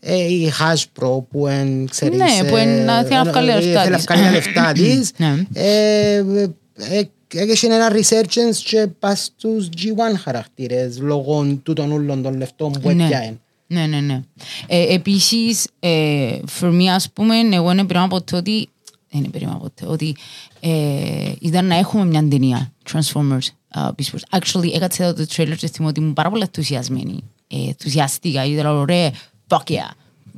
ε, 0.01 0.17
η 0.17 0.53
Hasbro 0.61 1.23
που 1.31 1.47
εν, 1.47 1.89
ξέρεις, 1.91 2.19
Ναι, 2.19 2.49
που 2.49 2.57
εν, 2.57 2.89
ε, 2.89 3.03
θέλει 3.03 3.15
να 3.15 3.25
βγάλει 3.25 3.33
τα 3.33 3.41
ε, 3.41 3.55
λεφτά 3.61 3.81
θέλει 3.81 3.91
να 3.91 3.97
της. 3.97 4.05
βγάλει 4.07 4.23
τα 4.25 4.31
λεφτά 4.31 4.73
της 4.83 5.11
Ναι. 5.17 5.35
ε, 5.53 6.17
ε, 6.77 7.03
Έχει 7.37 7.67
ένα 7.67 7.93
resurgence 7.93 8.57
και 8.65 8.87
πας 8.99 9.23
στους 9.37 9.69
G1 9.77 10.19
χαρακτήρες 10.23 10.99
λόγω 10.99 11.59
τούτων 11.63 11.93
όλων 11.93 12.23
των 12.23 12.37
λεφτών 12.39 12.73
που 12.73 12.91
Ναι. 12.91 13.05
έπιαεν. 13.05 13.41
Ναι, 13.67 13.87
ναι, 13.87 14.01
ναι. 14.01 14.23
Ε, 14.67 14.95
επίσης, 14.95 15.69
ε, 15.79 16.39
for 16.61 16.71
me, 16.71 16.85
ας 16.85 17.11
πούμε, 17.13 17.39
εγώ 17.39 17.75
δεν 17.75 17.87
περίμενα 17.87 18.09
ποτέ 18.09 18.37
ότι 18.37 18.69
δεν 19.11 19.31
περίμενα 19.31 19.59
ποτέ 19.59 19.87
ότι 19.87 20.17
ε, 20.61 21.33
ήταν 21.41 21.67
να 21.67 21.77
έχουμε 21.77 22.05
μια 22.05 22.29
ταινία 22.29 22.73
Transformers 22.93 23.47
uh, 23.75 23.89
Beast 23.89 24.13
Wars. 24.13 24.39
Actually, 24.39 24.73
έκατσα 24.75 25.05
εδώ 25.05 25.15
το 25.15 25.27
trailer 25.37 25.57
και 25.57 25.69
θυμώ 25.69 25.89
ότι 25.89 26.01
ήμουν 26.01 26.13
πάρα 26.13 26.31
πολύ 26.31 26.43
ενθουσιασμένη. 26.43 27.23
Ε, 27.49 27.57
ενθουσιαστήκα, 27.67 28.45
γιατί 28.45 28.63
λέω, 28.63 28.85
ρε, 28.85 29.11
fuck 29.49 29.63
yeah, 29.67 29.91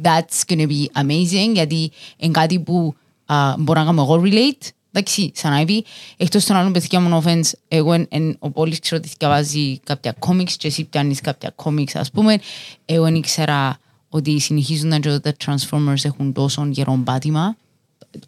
that's 0.02 0.52
gonna 0.52 0.66
be 0.66 1.02
amazing, 1.02 1.52
γιατί 1.52 1.90
είναι 2.16 2.33
κάτι 2.33 2.61
που 2.61 2.95
uh, 3.26 3.54
μπορώ 3.59 3.80
να 3.80 3.87
κάνω 3.87 4.02
εγώ 4.02 4.23
relate, 4.25 4.68
Εντάξει, 4.98 5.32
σαν 5.34 5.64
Ivy, 5.66 5.78
εκτός 6.16 6.44
των 6.44 6.56
άλλων 6.56 6.72
παιδιά 6.72 7.00
μου 7.00 7.22
offense, 7.24 7.50
εγώ 7.68 7.92
εν, 7.92 8.06
εν, 8.10 8.36
ο 8.38 8.50
Πόλης 8.50 8.78
ξέρω 8.78 9.00
ότι 9.04 9.14
διαβάζει 9.18 9.78
κάποια 9.78 10.12
κόμιξ 10.18 10.56
και 10.56 10.66
εσύ 10.66 10.84
πιάνεις 10.84 11.20
κάποια 11.20 11.50
κόμιξ, 11.54 11.94
ας 11.96 12.10
πούμε. 12.10 12.38
Εγώ 12.84 13.04
δεν 13.04 13.14
ήξερα 13.14 13.78
ότι 14.08 14.38
συνεχίζουν 14.38 14.88
να 14.88 14.98
και 14.98 15.18
τα 15.18 15.34
Transformers 15.44 16.04
έχουν 16.04 16.32
τόσο 16.32 16.66
γερό 16.66 17.00
πάτημα 17.04 17.56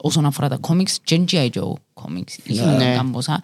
όσον 0.00 0.26
αφορά 0.26 0.48
τα 0.48 0.56
κόμιξ 0.56 0.98
και 1.04 1.20
G.I. 1.30 1.50
Joe 1.50 1.72
κόμιξ. 1.94 2.38
Είχαν 2.44 2.76
Ναι. 2.76 2.94
κάμποσα. 2.94 3.42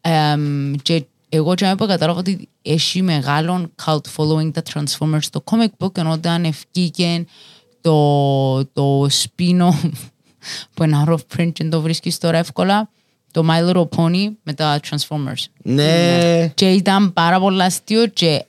Εμ, 0.00 0.72
και 0.82 1.04
εγώ 1.28 1.54
και 1.54 1.74
που 1.78 1.86
κατάλαβα 1.86 2.18
ότι 2.18 2.48
έχει 2.62 3.02
μεγάλο 3.02 3.70
cult 3.84 4.00
following 4.16 4.52
τα 4.52 4.62
Transformers 4.72 5.18
στο 5.20 5.44
comic 5.44 5.84
book 5.84 5.98
ενώ 5.98 6.10
όταν 6.10 6.44
ευκήκε 6.44 7.24
το, 7.80 8.64
το 8.64 9.04
spin-off 9.04 9.90
που 10.74 10.82
είναι 10.82 11.04
out 11.06 11.12
of 11.12 11.18
print 11.36 11.52
και 11.52 11.64
το 11.64 11.80
βρίσκεις 11.80 12.18
τώρα 12.18 12.38
εύκολα 12.38 12.88
το 13.30 13.44
My 13.50 13.70
Little 13.70 13.88
Pony 13.96 14.30
με 14.42 14.52
τα 14.52 14.80
Transformers. 14.90 15.44
Ναι, 15.62 16.46
Και 16.54 16.70
ήταν 16.70 17.12
πάρα 17.12 17.40
πολύ 17.40 17.62
αστείο 17.62 18.06
και 18.06 18.44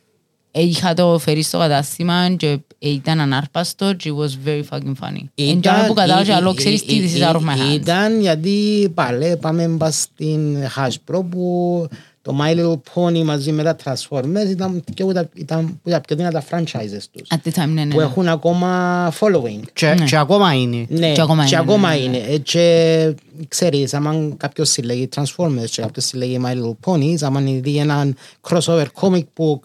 είχα 0.52 0.94
το 0.94 1.20
φέρει 1.20 1.42
στο 1.42 1.58
κατάστημα 1.58 2.30
και 2.30 2.60
ήταν 2.80 3.20
ανάρπαστο 3.20 3.94
και 3.94 4.12
it 4.12 4.20
was 4.20 4.48
very 4.48 4.64
fucking 4.70 4.94
funny. 5.02 5.24
Εν 5.36 5.62
τζάμε 5.62 5.88
που 5.88 5.94
κατάλαβα 5.94 6.36
αλλά 6.36 6.54
ξέρεις 6.56 6.86
τι 6.86 7.02
this 7.02 7.20
is 7.20 7.30
out 7.30 7.36
of 7.36 7.40
my 7.40 7.42
hands. 7.42 7.74
Ήταν 7.74 8.22
γιατί 8.22 8.92
πάλι 8.94 9.38
πάμε 9.38 9.68
πας 9.78 9.96
στην 10.02 10.58
Hasbro 10.76 11.22
που 11.30 11.88
το 12.28 12.38
My 12.42 12.56
Little 12.58 12.80
Pony 12.94 13.24
μαζί 13.24 13.52
με 13.52 13.64
τα 13.64 13.76
Transformers 13.84 14.50
ήταν, 14.50 14.84
και 14.94 15.04
που 15.04 15.12
τα, 15.14 15.30
ήταν 15.34 15.80
που 15.84 15.90
τα 15.90 16.02
πιο 16.02 16.16
δυνατά 16.16 16.44
franchises 16.52 17.02
τους 17.12 17.28
At 17.30 17.48
the 17.50 17.62
time, 17.64 17.68
ναι, 17.68 17.84
ναι. 17.84 17.92
που 17.94 17.98
ναι. 17.98 18.04
έχουν 18.04 18.28
ακόμα 18.28 19.12
following. 19.20 19.60
Και, 19.74 19.94
Ναι. 19.94 20.06
και 20.06 20.18
ακόμα 20.18 20.54
είναι. 20.54 20.86
Ναι, 20.90 21.12
Και 21.12 21.22
ακόμα 21.22 21.46
και 21.46 21.56
είναι, 21.56 21.64
ακόμα 21.72 21.90
ναι, 21.90 21.96
ναι, 21.96 22.02
είναι. 22.02 22.18
Ε, 22.18 22.38
Και 22.38 23.16
ξέρεις, 23.48 23.94
άμα 23.94 24.30
κάποιος 24.38 24.70
συλλέγει 24.70 25.10
Transformers 25.16 25.70
και 25.72 25.82
κάποιος 25.82 26.06
συλλέγει 26.06 26.40
My 26.46 26.52
Little 26.54 26.76
Ponies, 26.86 27.18
άμα 27.22 27.40
δει 27.40 27.78
έναν 27.78 28.16
crossover 28.50 28.86
comic 29.02 29.24
book 29.38 29.60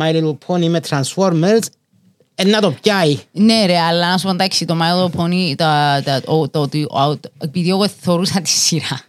My 0.00 0.12
Little 0.14 0.36
Pony 0.46 0.68
με 0.68 0.80
Transformers, 0.88 1.62
ε, 2.34 2.44
να 2.44 2.60
το 2.60 2.70
πιάει. 2.82 3.18
Ναι 3.32 3.66
ρε, 3.66 3.78
αλλά 3.78 4.10
να 4.10 4.18
σου 4.18 4.24
πω 4.26 4.30
εντάξει, 4.32 4.64
το 4.64 4.76
My 4.80 4.84
Little 5.10 5.20
Pony, 5.20 5.54
τα- 5.56 6.02
τα- 6.04 6.22
ο- 6.26 6.48
το 6.48 6.60
ότι 6.60 6.82
ο- 6.82 7.18
επειδή 7.38 7.68
εγώ 7.68 7.88
θεωρούσα 7.88 8.40
τη 8.40 8.48
σειρά, 8.48 9.00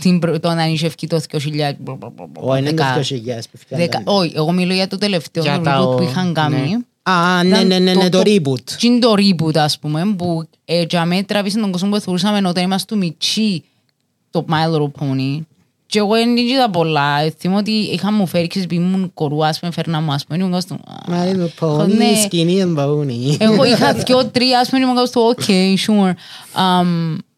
την 0.00 0.18
προ- 0.18 0.40
το 0.40 0.52
να 0.54 0.66
είχε 0.66 0.86
ευκεί 0.86 1.06
το 1.06 1.20
2000... 1.30 1.38
Όχι, 1.38 2.58
είναι 2.58 2.72
το 2.72 2.76
δεκα- 2.76 2.94
2000 2.96 3.02
που 3.50 3.58
δεκα- 3.68 4.00
φτιάχνει. 4.00 4.02
Όχι, 4.04 4.32
εγώ 4.36 4.52
μιλώ 4.52 4.74
για 4.74 4.88
το 4.88 4.98
τελευταίο 4.98 5.42
Για 5.42 5.56
reboot 5.58 5.62
τα- 5.64 5.94
που 5.96 6.02
είχαν 6.02 6.32
κάνει. 6.34 6.56
ναι. 6.56 6.76
Α, 7.12 7.42
ναι, 7.42 7.48
Ήταν 7.48 7.66
ναι, 7.66 7.78
ναι, 7.78 7.94
ναι, 7.94 8.08
το 8.08 8.18
reboot. 8.24 8.60
Τι 8.78 8.86
είναι 8.86 8.98
το 8.98 9.14
reboot, 9.16 9.56
ας 9.56 9.78
πούμε, 9.78 10.14
που 10.16 10.48
ε, 10.64 10.84
για 10.88 11.04
μέ 11.04 11.22
τραβήσε 11.22 11.60
τον 11.60 11.70
κόσμο 11.70 11.90
που 11.90 12.00
θεωρούσαμε 12.00 12.48
όταν 12.48 12.64
είμαστε 12.64 12.96
μητσί 12.96 13.64
το 14.30 14.44
My 14.50 14.74
Little 14.76 14.90
Pony. 15.02 15.40
Και 15.86 15.98
εγώ 15.98 16.12
δεν 16.14 16.36
είδα 16.36 16.70
πολλά. 16.70 17.18
Ε, 17.20 17.30
Θυμώ 17.38 17.56
ότι 17.56 17.70
είχα 17.70 18.12
μου 18.12 18.26
φέρει, 18.26 18.46
ξέρεις, 18.46 18.68
επειδή 18.70 18.84
ήμουν 18.84 19.10
κορού, 19.14 19.44
ας 19.46 19.58
πούμε, 19.60 19.72
φέρνα 19.72 20.00
μου, 20.00 20.12
ας 20.12 20.24
πούμε, 20.24 20.38
ήμουν 20.38 20.50
κάτω 20.52 20.62
στο... 20.62 20.76
My 21.08 21.34
Little 21.36 21.68
«Α, 21.68 21.82
Pony, 21.84 21.88
ναι». 21.88 22.06
skinny 22.30 22.62
and 22.64 22.76
bony. 22.78 23.36
Εγώ 23.38 23.64
είχα 23.64 23.92
δυο, 24.06 24.24
τρία, 24.26 24.58
ας 24.60 24.68
πούμε, 24.68 24.82
ήμουν 24.82 24.94
κάτω 24.94 25.06
στο 25.06 25.34
ok, 25.36 25.74
sure. 25.86 26.12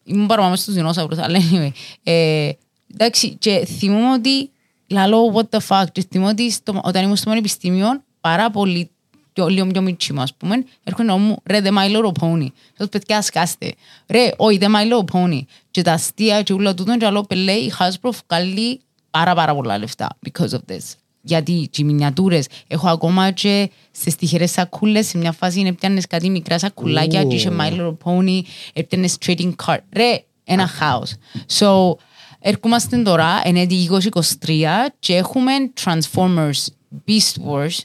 Um, 0.07 0.13
ήμουν 0.13 0.27
παραπάνω 0.27 0.55
στους 0.55 0.73
δεινόσαυρους, 0.73 1.17
αλλά 1.17 1.39
anyway. 1.39 1.71
Ε, 2.03 2.51
εντάξει, 2.93 3.35
και 3.35 3.65
θυμούμαι 3.65 4.11
ότι 4.11 4.49
λαλό 4.87 5.33
what 5.35 5.57
the 5.57 5.59
fuck, 5.67 5.85
και 5.91 6.05
θυμούμαι 6.09 6.29
ότι 6.29 6.51
στο, 6.51 6.81
όταν 6.83 7.03
ήμουν 7.03 7.15
στο 7.15 7.29
πανεπιστήμιο, 7.29 8.03
πάρα 8.21 8.51
πολύ 8.51 8.89
πιο, 9.33 9.47
λίγο 9.47 9.67
πιο 9.67 9.81
μίτσι 9.81 10.13
μου, 10.13 10.21
ας 10.21 10.33
πούμε, 10.33 10.65
έρχονται 10.83 11.07
να 11.07 11.17
μου, 11.17 11.37
ρε, 11.45 11.61
the 11.63 11.67
My 11.67 11.95
Little 11.95 12.11
Pony. 12.21 12.47
Σας 12.77 12.89
παιδιά, 12.89 13.21
σκάστε. 13.21 13.73
Ρε, 14.07 14.31
όχι, 14.37 14.57
the 14.61 14.65
My 14.65 14.91
Little 14.91 15.05
Pony. 15.11 15.41
Και 15.71 15.81
τα 15.81 15.93
αστεία 15.93 16.41
και 16.41 16.53
όλα 16.53 16.73
τούτον, 16.73 16.97
και 16.97 17.05
άλλο 17.05 17.23
πελέ, 17.23 17.51
η 17.51 17.71
Hasbro 17.79 18.09
βγάλει 18.27 18.81
πάρα 19.11 19.35
πάρα 19.35 19.55
πολλά 19.55 19.77
λεφτά 19.77 20.17
because 20.29 20.49
of 20.49 20.73
this. 20.73 20.95
Γιατί 21.27 21.67
και 21.71 21.81
οι 21.81 21.85
μινιατούρες, 21.85 22.47
έχω 22.67 22.87
ακόμα 22.89 23.31
και 23.31 23.71
στις 23.91 24.15
τυχερές 24.15 24.51
σακούλες, 24.51 25.07
σε 25.07 25.17
μια 25.17 25.31
φάση 25.31 25.61
έπιανες 25.67 26.07
κάτι 26.07 26.29
μικρά 26.29 26.59
σακουλάκια 26.59 27.23
και 27.23 27.35
είχε 27.35 27.51
My 27.59 27.71
Little 27.73 27.97
Pony, 28.03 28.41
έπιανες 28.73 29.17
trading 29.25 29.51
card. 29.65 29.77
Ρε, 29.95 30.23
ένα 30.43 30.67
χάος. 30.67 31.13
So, 31.59 31.91
έρχομαστε 32.39 32.97
τώρα, 32.97 33.41
είναι 33.45 33.65
τη 33.65 33.75
2023 33.75 34.89
και 34.99 35.15
έχουμε 35.15 35.51
Transformers 35.83 36.65
Beast 37.07 37.35
Wars, 37.49 37.77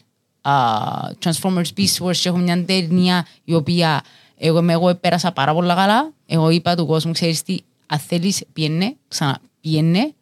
uh, 0.42 1.10
Transformers 1.24 1.66
Beast 1.76 2.06
Wars 2.06 2.16
και 2.16 2.28
έχουμε 2.28 2.42
μια 2.42 2.64
ταινία 2.64 3.26
η 3.44 3.54
οποία 3.54 4.02
εγώ, 4.36 4.58
είμαι- 4.58 4.72
εγώ 4.72 4.94
πέρασα 4.94 5.32
πάρα 5.32 5.54
πολλά 5.54 5.74
καλά. 5.74 6.12
Εγώ 6.26 6.50
είπα 6.50 6.74
του 6.74 6.86
κόσμου, 6.86 7.12
ξέρεις 7.12 7.42
τι, 7.42 7.56
αν 7.86 7.98
θέλεις 7.98 8.42
πιένε, 8.52 8.96
ξανά 9.08 9.38
πιένε, 9.60 10.12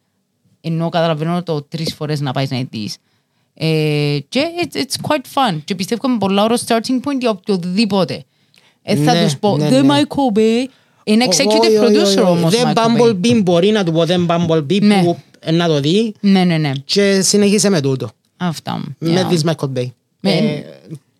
ενώ 0.61 0.89
καταλαβαίνω 0.89 1.43
το 1.43 1.61
τρεις 1.61 1.93
φορές 1.93 2.19
να 2.19 2.31
πάεις 2.31 2.49
να 2.49 2.61
δεις. 2.69 2.97
Ε, 3.63 4.19
και 4.29 4.45
it's, 4.63 4.75
it's 4.77 5.07
quite 5.09 5.25
fun. 5.33 5.59
Και 5.65 5.75
πιστεύω 5.75 6.07
με 6.07 6.17
πολλά 6.17 6.43
ωραίο 6.43 6.57
starting 6.67 6.95
point 7.03 7.19
για 7.19 7.29
οποιοδήποτε. 7.29 8.23
Ε, 8.83 8.95
θα 8.95 9.13
Ναι, 9.13 9.23
τους 9.23 9.37
πω, 9.37 9.57
ναι, 9.57 9.69
δεν 9.69 9.85
ναι. 9.85 9.93
Michael 10.01 10.37
Bay. 10.37 10.65
Είναι 11.03 11.25
Όχι, 11.29 11.41
executive 11.43 11.59
όχι, 11.59 11.77
όχι, 11.77 11.95
producer 11.97 12.03
όχι. 12.03 12.19
όμως. 12.19 12.51
Δεν 12.55 12.73
Michael 12.75 12.97
Bay. 12.97 13.01
Bumblebee 13.11 13.43
μπορεί 13.43 13.69
να 13.71 13.83
του 13.83 13.91
πω 13.91 14.05
δεν 14.05 14.25
Bumblebee 14.29 14.81
Ναι. 14.81 15.03
που 15.03 15.17
ε, 15.39 15.51
να 15.51 15.67
το 15.67 15.79
δει 15.79 16.13
Ναι, 16.19 16.43
ναι, 16.43 16.57
ναι. 16.57 16.71
και 16.85 17.21
συνεχίσε 17.21 17.69
με 17.69 17.81
τούτο. 17.81 18.09
Αυτά. 18.37 18.83
Με 18.97 19.27
Yeah. 19.29 19.33
this 19.33 19.49
Michael 19.51 19.77
Bay. 19.77 19.85
Με- 20.19 20.31
Ε, 20.31 20.63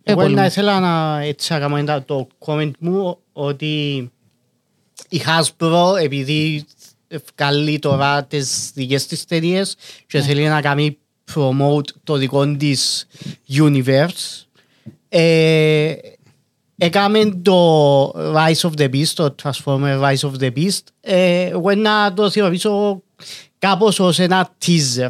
Εγώ 0.04 0.22
πολύ. 0.22 0.34
να 0.36 0.46
ήθελα 0.46 0.80
να 0.80 1.20
έτσι 1.22 1.54
να 1.54 1.60
κάνω 1.60 1.76
ένα- 1.76 2.04
το 2.04 2.28
comment 2.46 2.72
μου 2.80 3.18
ότι 3.34 3.66
η 5.10 5.22
Hasbro 5.26 6.02
επειδή 6.02 6.66
βγάλει 7.36 7.80
τώρα 7.80 8.24
τις 8.24 8.72
δικές 8.74 9.06
της 9.08 9.26
ταινίες 9.26 9.76
και 10.08 10.22
θέλει 10.22 10.48
να 10.48 10.62
κάνει 10.62 10.98
promote 11.36 11.88
το 12.04 12.16
δικό 12.16 12.56
της 12.56 13.08
universe 13.54 14.46
ε, 15.10 15.94
έκαμε 16.78 17.40
το 17.42 18.08
Rise 18.10 18.70
of 18.70 18.72
the 18.78 18.90
Beast, 18.90 19.08
το 19.14 19.36
Transformer 19.44 20.02
Rise 20.02 20.30
of 20.30 20.34
the 20.40 20.52
Beast 20.56 20.84
ε, 21.02 21.42
εγώ 21.44 21.76
να 21.76 22.14
το 22.14 22.30
θεωρήσω 22.30 23.02
κάπως 23.60 24.00
ως 24.00 24.20
ένα 24.20 24.50
teaser 24.66 25.10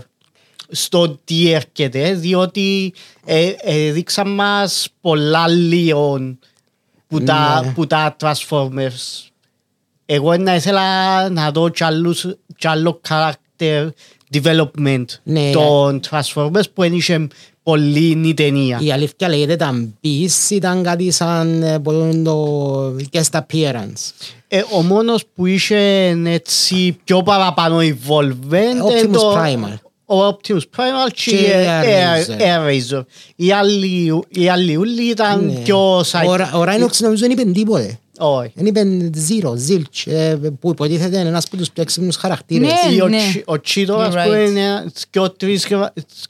στο 0.71 1.09
τι 1.23 1.51
έρχεται, 1.51 2.13
διότι 2.13 2.93
ε, 3.25 3.53
ε, 3.61 3.91
δείξαν 3.91 4.33
μας 4.33 4.87
πολλά 5.01 5.47
λίγο 5.47 6.35
που, 7.07 7.23
τα, 7.23 7.61
Ναι. 7.65 7.71
που 7.71 7.87
τα 7.87 8.15
Transformers. 8.19 9.27
Εγώ 10.05 10.37
να 10.37 10.55
ήθελα 10.55 11.29
να 11.29 11.51
δω 11.51 11.69
κι, 11.69 11.83
άλλους, 11.83 12.25
κι 12.57 12.67
άλλο 12.67 13.01
character 13.09 13.33
development 14.33 15.05
Ναι. 15.23 15.51
των 15.51 15.99
Transformers 16.09 16.63
που 16.73 16.83
ένιξε 16.83 17.27
πολύ 17.63 18.21
η 18.25 18.33
ταινία. 18.33 18.79
Η 18.81 18.91
αλήθεια 18.91 19.29
λέγεται 19.29 19.53
ήταν 19.53 19.97
Beast, 20.03 20.49
ήταν 20.51 20.83
κάτι 20.83 21.11
σαν 21.11 21.63
ε, 21.63 21.79
που 21.79 21.91
είναι 21.91 22.23
το 22.23 22.95
guest 23.11 23.39
appearance. 23.39 24.11
Ε, 24.47 24.63
ο 24.77 24.81
μόνος 24.81 25.23
που 25.35 25.45
είχε 25.45 25.77
έτσι 26.25 26.97
πιο 27.03 27.23
παραπάνω 27.23 27.77
involvement 27.79 28.85
Optimus 28.85 29.03
είναι 29.03 29.17
το, 29.17 29.35
Primal. 29.35 29.73
Ο 30.05 30.27
Optimus 30.27 30.61
Primal 30.77 31.11
και, 31.13 31.31
Και 31.31 31.35
η 31.35 31.45
Air 31.51 31.83
Air, 31.83 32.17
Razor. 32.17 32.41
Air 32.41 32.69
Razor. 32.97 33.01
Οι 33.35 33.51
άλλοι, 33.51 34.21
οι 34.29 34.49
άλλοι 34.49 34.75
ούλοι 34.75 35.03
ήταν 35.09 35.45
Ναι. 35.45 35.53
πιο 35.53 35.97
Ο 35.97 35.99
side. 35.99 36.37
Ρα- 36.37 36.51
Ο 36.53 36.63
Rhinox 36.63 36.91
νομίζω 36.99 37.27
δεν 37.27 37.31
είπε 37.31 37.43
τίποτε. 37.43 37.99
Όχι. 38.23 38.51
Δεν 38.55 38.65
είπε 38.65 39.09
zero, 39.29 39.49
zilch, 39.49 40.11
ε, 40.11 40.35
που 40.59 40.69
υποτίθεται 40.69 41.19
είναι 41.19 41.29
ένας 41.29 41.45
από 41.45 41.57
τους 41.57 41.71
πιο 41.71 41.81
έξυπνους 41.81 42.15
χαρακτήρες. 42.15 42.71
Ναι. 42.89 42.95
Ή 42.95 43.01
ο 43.01 43.07
ναι. 43.07 43.17
Τσι- 43.17 43.43
Ο 43.45 43.59
Τσίτο, 43.61 43.97
You're 43.97 44.01
ας 44.07 44.13
right. 44.13 44.23
πούμε, 44.25 44.37
είναι 44.37 44.85
δυο 45.11 45.29
τρεις- 45.31 45.67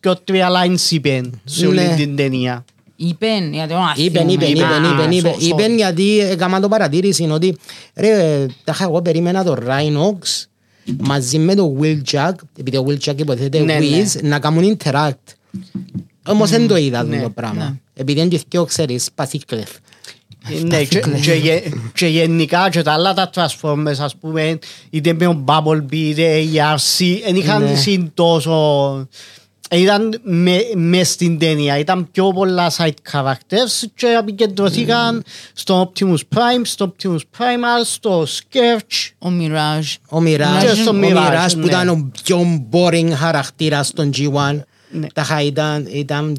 δυο 0.02 0.16
τρία 0.24 0.50
lines 0.50 0.90
είπε 0.92 1.22
σε 1.44 1.68
όλη 1.68 1.76
Ναι. 1.80 1.94
την 1.96 2.16
ταινία. 2.16 2.66
Είπεν, 2.96 3.54
γιατί 3.54 3.74
εγώ 3.74 3.82
Είπεν, 3.96 4.30
είπεν, 4.30 4.48
θυμούμαι. 4.48 4.66
είπεν, 4.66 4.86
Α, 4.86 4.94
είπεν, 4.94 5.12
είπεν, 5.12 5.32
sorry. 5.34 5.42
είπεν 5.42 5.76
γιατί 5.76 6.20
έκανα 6.20 6.60
το 6.60 6.68
παρατήρηση 6.68 7.24
είναι 7.24 7.34
ότι 7.34 7.58
ρε, 7.96 8.46
τάχα 8.64 8.84
εγώ 8.84 9.02
περίμενα 9.02 9.44
το 9.44 9.58
Rhinox 9.68 10.46
μαζί 10.98 11.38
με 11.40 11.56
το 11.56 11.78
Wheeljack, 11.82 12.32
επειδή 12.60 12.78
ο 12.78 12.86
Wheeljack 12.88 13.20
υποτίθεται 13.20 13.60
Ναι, 13.60 13.74
ναι. 13.74 13.86
Whiz, 14.04 14.22
να 14.24 14.40
κάνουν 14.40 14.78
interact. 14.78 15.14
Όμως 16.28 16.50
δεν 16.50 16.68
το 16.68 16.76
είδα 16.78 17.04
ναι, 17.04 17.22
το 17.22 17.30
πράγμα. 17.30 17.80
Επειδή 17.94 18.22
είναι 18.22 18.40
και 18.48 18.58
ο 18.60 18.66
ξέρεις, 18.66 19.10
πασίκλεφ. 19.16 19.70
Ναι, 20.64 20.84
και- 20.84 21.00
και 21.22 21.34
γε- 21.34 21.64
και 21.94 22.08
γενικά 22.08 22.70
και 22.70 22.82
τα 22.82 22.92
άλλα 22.94 23.14
τα 23.14 23.30
Transformers 23.36 23.98
ας 24.00 24.16
πούμε 24.16 24.60
είτε 24.90 25.14
με 25.14 25.26
τον 25.26 25.46
Bumblebee 25.48 25.92
είτε 25.92 26.24
η 26.38 26.52
RC 26.76 27.22
δεν 27.26 27.36
είχαν 27.36 27.64
Ναι. 27.64 27.76
συν 27.76 28.12
τόσο 28.14 29.08
ήταν 29.72 30.20
με- 30.24 30.66
μες 30.76 31.10
στην 31.10 31.40
ταινία 31.40 31.78
ήταν 31.78 32.08
πιο 32.12 32.28
πολλά 32.34 32.72
side 32.78 33.12
characters 33.12 33.88
και 33.96 34.18
επικεντρωθήκαν 34.20 35.24
στο 35.54 35.92
Optimus 35.96 36.18
Prime, 36.36 36.62
στο 36.64 36.94
Optimus 36.96 37.16
Primal, 37.38 37.84
στο 37.86 38.24
Scourge 38.24 39.10
Ο 39.20 39.28
Mirage. 39.40 39.96
Ο 40.10 40.20
Μιράζ, 40.22 40.64
Και 40.64 40.74
στο 40.74 40.90
ο 40.90 40.94
Mirage, 40.94 40.98
Μιράζ 41.00 41.54
που 41.54 41.60
ναι. 41.60 41.66
ήταν 41.66 41.90
ο 41.90 42.12
πιο 42.24 42.68
boring 42.72 43.10
χαρακτήρας 43.16 43.88
στον 43.88 44.12
G1. 44.18 44.60
Ναι. 44.92 45.08
Τα 45.14 45.24
χα 45.24 45.42
ήταν, 45.42 45.88
ήταν 45.92 46.36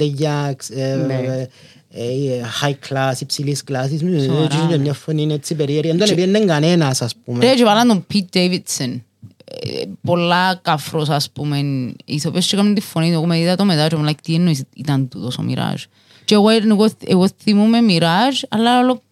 τέτοια 1.93 2.05
ε, 2.05 2.29
Ναι. 2.29 2.35
ε, 2.35 2.39
ε, 2.39 2.45
high 2.63 2.93
class, 2.93 3.21
υψηλής 3.21 3.65
κλάσης. 3.65 4.01
Σοβαρά, 4.01 4.63
Ε, 4.63 4.67
ναι. 4.69 4.77
Μια 4.79 4.93
φωνή 4.93 5.23
είναι 5.23 5.35
έτσι 5.35 5.55
περίεργη. 5.55 5.89
Δεν 5.91 5.99
τον 5.99 6.09
έπαιρνε 6.19 6.39
κανένας 6.41 7.03
ας 7.03 7.15
πούμε. 7.25 7.45
Ρε 7.45 7.55
και 7.55 7.65
βάλαν 7.65 7.89
τον 7.89 8.07
Pete 8.13 8.37
Davidson. 8.37 9.01
Ε, 9.45 9.83
Πολλά 10.03 10.55
καφρός 10.63 11.09
ας 11.09 11.31
πούμε. 11.31 11.59
Ηθοποιός 12.05 12.47
και 12.47 12.55
έκαναν 12.57 12.75
τη 12.75 12.81
φωνή 12.81 13.07
του. 13.07 13.13
Εγώ 13.13 13.27
με 13.27 13.39
είδα 13.39 13.57
το 13.57 13.65
μετά 13.65 13.89
και 13.89 13.97
μου 13.97 14.03
λέει 14.03 14.17
τι 14.23 14.35
εννοείς 14.35 14.63
ήταν 14.75 15.09
τούτος 15.09 15.39
ο 15.39 15.45
Mirage. 15.49 15.85
Και 16.25 16.35
εγώ, 16.35 16.49
εγώ, 16.51 16.89
εγώ 17.07 17.29
θυμούμαι 17.43 17.79
Mirage 17.89 18.45
αλλά 18.49 18.83
λέω 18.83 19.03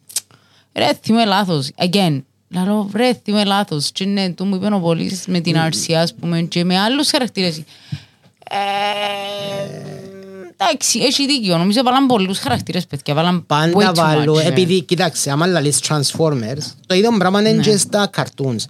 ρε 0.72 0.90
θυμούμαι 1.02 1.24
λάθος. 1.24 1.70
Again. 1.76 2.22
Λέω 2.48 2.90
ρε 2.94 3.12
θυμούμαι 3.24 3.44
λάθος. 3.44 3.90
Και 3.92 4.04
είναι 4.04 4.32
το 4.32 4.44
μου 4.44 4.54
είπε 4.54 4.74
ο 4.74 4.80
Πολύς 4.80 5.24
με 5.26 5.40
την 5.40 5.58
Αρσία 5.58 6.00
ας 6.02 6.14
πούμε 6.14 6.40
και 6.42 6.64
με 6.64 6.78
άλλους 6.78 7.10
χαρακτήρες. 7.10 7.62
Ε, 8.50 9.99
Εντάξει, 10.62 10.98
έχει 10.98 11.26
δίκιο. 11.26 11.56
Νομίζω 11.56 11.82
βάλαν 11.82 12.06
πολλούς 12.06 12.38
χαρακτήρες 12.38 12.86
παιδιά. 12.86 13.14
Βάλαν 13.14 13.40
way 13.40 13.46
Πάντα 13.46 13.92
too 13.92 13.94
βάλω, 13.94 14.34
much. 14.34 14.44
επειδή, 14.44 14.82
κοιτάξτε, 14.82 15.30
άμα 15.30 15.46
λαλείς 15.46 15.80
Transformers, 15.88 16.62
το 16.86 16.94
ίδιο 16.94 17.10
πράγμα 17.18 17.40
είναι 17.40 17.62
και 17.62 17.76
στα 17.76 18.10
cartoons. 18.16 18.64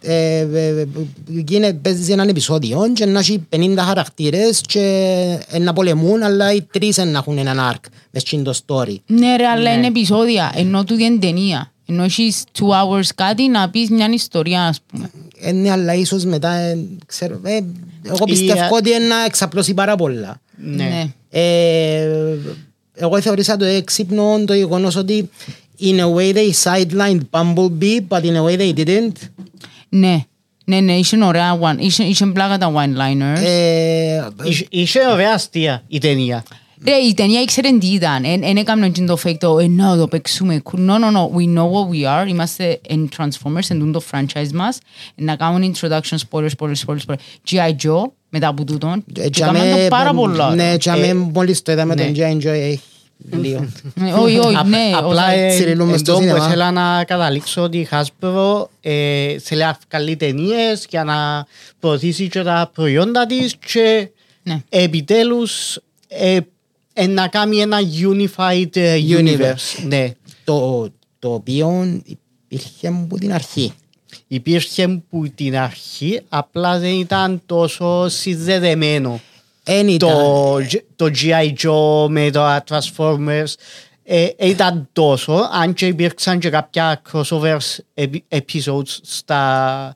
Ε, 0.00 0.38
ε, 0.38 0.80
ε, 0.80 0.86
γίνεται, 1.26 1.72
παίζεις 1.72 2.08
έναν 2.08 2.28
επεισόδιο 2.28 2.92
και 2.94 3.06
να 3.06 3.18
έχει 3.18 3.46
50 3.56 3.74
χαρακτήρες 3.78 4.60
και 4.66 4.80
ε, 5.50 5.58
να 5.58 5.72
πολεμούν, 5.72 6.22
αλλά 6.22 6.52
οι 6.52 6.62
τρεις 6.62 6.96
να 6.96 7.18
έχουν 7.18 7.38
έναν 7.38 7.72
arc 7.72 7.88
μες 8.10 8.22
στην 8.22 8.42
το 8.44 8.54
story. 8.66 8.96
Ναι 9.06 9.36
ρε, 9.36 9.46
αλλά 9.46 9.72
είναι 9.72 9.86
επεισόδια, 9.86 10.52
ενώ 10.56 10.84
του 10.84 10.98
είναι 10.98 11.18
ταινία. 11.18 11.70
Ενώ 11.88 12.02
έχεις 12.02 12.44
two 12.58 12.66
hours 12.66 13.08
κάτι 13.14 13.48
να 13.48 13.70
πεις 13.70 13.90
μια 13.90 14.08
ιστορία, 14.12 14.62
ας 14.66 14.80
πούμε. 14.86 15.10
Ε, 15.40 15.52
ναι, 15.52 15.70
αλλά 15.70 15.94
ίσως 15.94 16.24
μετά, 16.24 16.52
ε, 16.52 16.78
ξέρω, 17.06 17.40
ε, 17.42 17.60
εγώ 18.02 18.24
Ή, 18.26 18.30
πιστεύω 18.30 18.60
ε, 18.60 18.68
ότι 18.72 18.90
είναι 18.90 19.06
να 19.06 19.24
εξαπλώσει 19.24 19.74
πάρα 19.74 19.96
πολλά. 19.96 20.40
Ναι. 20.56 21.06
Ε, 21.30 22.36
εγώ 22.94 23.20
θεωρήσα 23.20 23.56
το 23.56 23.64
έξυπνο 23.64 24.44
το 24.46 24.54
γεγονός 24.54 24.96
ότι 24.96 25.30
in 25.80 25.98
a 26.00 26.14
way 26.14 26.34
they 26.34 26.50
sidelined 26.62 27.20
Bumblebee, 27.30 28.00
but 28.08 28.22
in 28.22 28.34
a 28.36 28.42
way 28.42 28.56
they 28.58 28.72
didn't. 28.84 29.12
Ναι, 29.88 30.24
ναι, 30.64 30.80
ναι, 30.80 30.92
είχε 30.92 31.24
ωραία 31.24 31.58
one, 31.60 31.76
είχε, 31.78 32.04
είχε 32.04 32.26
πλάκα 32.26 32.58
τα 32.58 32.72
one-liners. 32.74 33.40
Ε, 33.44 34.26
Είχε- 34.44 34.66
Είχε 34.70 35.00
ωραία 35.12 35.32
αστεία 35.32 35.82
η 35.88 35.98
ταινία. 35.98 36.42
Ρε, 36.84 36.92
η 36.94 37.14
ταινία 37.14 37.40
ήξερε 37.40 37.68
τι 37.78 37.86
ήταν, 37.86 38.24
εν 38.24 38.56
έκαμε 38.56 38.90
το 38.90 39.18
fake 39.24 39.36
το, 39.38 39.58
ε, 39.58 39.66
να 39.68 39.96
το 39.96 40.08
παίξουμε. 40.08 40.62
No, 40.76 40.90
no, 40.90 41.12
no, 41.16 41.28
we 41.36 41.54
know 41.56 41.64
what 41.70 41.88
we 41.94 42.22
are, 42.24 42.28
είμαστε 42.28 42.80
in 42.88 43.06
Transformers, 43.18 43.66
εν 43.68 43.92
το 43.92 44.02
franchise 44.12 44.50
μας, 44.54 44.78
να 45.14 45.36
κάνουν 45.36 45.74
introduction, 45.74 46.16
spoilers, 46.30 46.48
spoilers, 46.58 46.72
spoilers, 46.86 46.96
spoilers. 47.06 47.50
G.I. 47.50 47.70
Joe, 47.84 48.02
μετά 48.36 48.48
από 48.48 48.64
τούτον, 48.64 49.04
ε, 49.18 49.28
και 49.28 49.42
έκαμε 49.42 49.58
το 49.58 49.86
πάρα 49.88 50.14
πολλά. 50.14 50.54
Ναι, 50.54 50.76
και 50.76 50.90
αμέ 50.90 51.06
Ε, 51.06 51.14
μόλις 51.14 51.62
το 51.62 51.72
είδαμε 51.72 51.94
ναι. 51.94 52.04
τον 52.04 52.14
G.I. 52.14 52.36
Joe, 52.46 52.46
ε, 52.46 52.74
λίγο. 53.36 53.66
Ναι, 53.94 54.12
Όχι, 54.12 54.38
όχι, 54.38 54.56
Απ- 54.56 54.66
ναι. 54.68 54.90
Απλά 54.96 55.26
όχι. 55.26 55.38
ε, 55.38 55.48
Τσιριλούμε 55.48 55.96
στο 55.96 56.10
εδώ 56.12 56.20
που 56.20 56.26
σινεμά. 56.26 56.46
ήθελα 56.46 56.70
να 56.70 57.04
καταλήξω 57.04 57.62
ότι 57.62 57.78
η 57.78 57.88
Hasbro 57.90 58.66
ε, 58.80 59.38
θέλει 59.38 59.60
να 59.60 59.78
βγάλει 59.90 60.16
ταινίες 60.16 60.86
για 60.90 61.04
να 61.04 61.46
προωθήσει 61.80 62.28
και 62.28 62.42
τα 62.42 62.70
προϊόντα 62.74 63.26
της 63.26 63.56
και 63.72 64.08
Ναι. 64.42 64.62
επιτέλους 64.68 65.78
ε, 66.08 66.38
ε, 66.92 67.06
να 67.06 67.28
κάνει 67.28 67.56
ένα 67.58 67.78
unified 68.02 68.76
ε, 68.76 68.96
universe. 69.08 69.18
Universe. 69.18 69.84
Ναι. 69.88 70.10
το, 70.44 70.88
το 71.18 71.32
οποίο 71.32 72.00
υπήρχε 72.48 72.88
από 72.88 73.18
την 73.18 73.32
αρχή. 73.32 73.72
Υπήρχε 74.28 75.02
που 75.10 75.28
την 75.34 75.56
αρχή, 75.58 76.20
απλά 76.28 76.78
δεν 76.78 76.92
ήταν 76.98 77.42
τόσο 77.46 78.08
συνδεδεμένο. 78.08 79.20
Εν 79.64 79.88
ήταν. 79.88 80.08
το, 80.08 80.58
το 80.96 81.10
G.I. 81.22 81.52
Joe 81.66 82.08
με 82.08 82.30
το 82.30 82.56
Transformers 82.68 83.52
ε, 84.04 84.26
ήταν 84.38 84.88
τόσο, 84.92 85.48
αν 85.52 85.74
και 85.74 85.86
υπήρξαν 85.86 86.38
και 86.38 86.50
κάποια 86.50 87.02
crossovers 87.12 87.76
επι- 87.94 88.24
episodes 88.28 88.98
στα, 89.02 89.94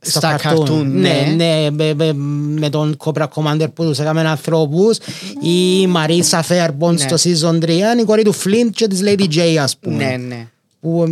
στα, 0.00 0.38
cartoon. 0.42 0.84
Ναι, 0.84 1.32
ναι, 1.36 1.70
με, 1.70 1.94
με, 1.94 2.12
με 2.58 2.68
τον 2.68 2.96
Cobra 3.04 3.26
Commander 3.34 3.66
που 3.74 3.84
τους 3.84 3.98
έκαμε 3.98 4.20
ανθρώπους, 4.28 4.96
η 5.42 5.86
Marisa 5.94 6.40
Fairborn 6.48 6.94
Ναι. 6.94 7.16
στο 7.16 7.16
season 7.30 7.64
3, 7.64 7.68
η 8.00 8.04
κόρη 8.04 8.22
του 8.22 8.34
Flint 8.34 8.70
και 8.72 8.86
της 8.86 9.00
Lady 9.04 9.28
J, 9.34 9.56
ας 9.60 9.76
πούμε. 9.76 10.04
ναι, 10.04 10.16
ναι. 10.16 10.46
Που 10.80 11.04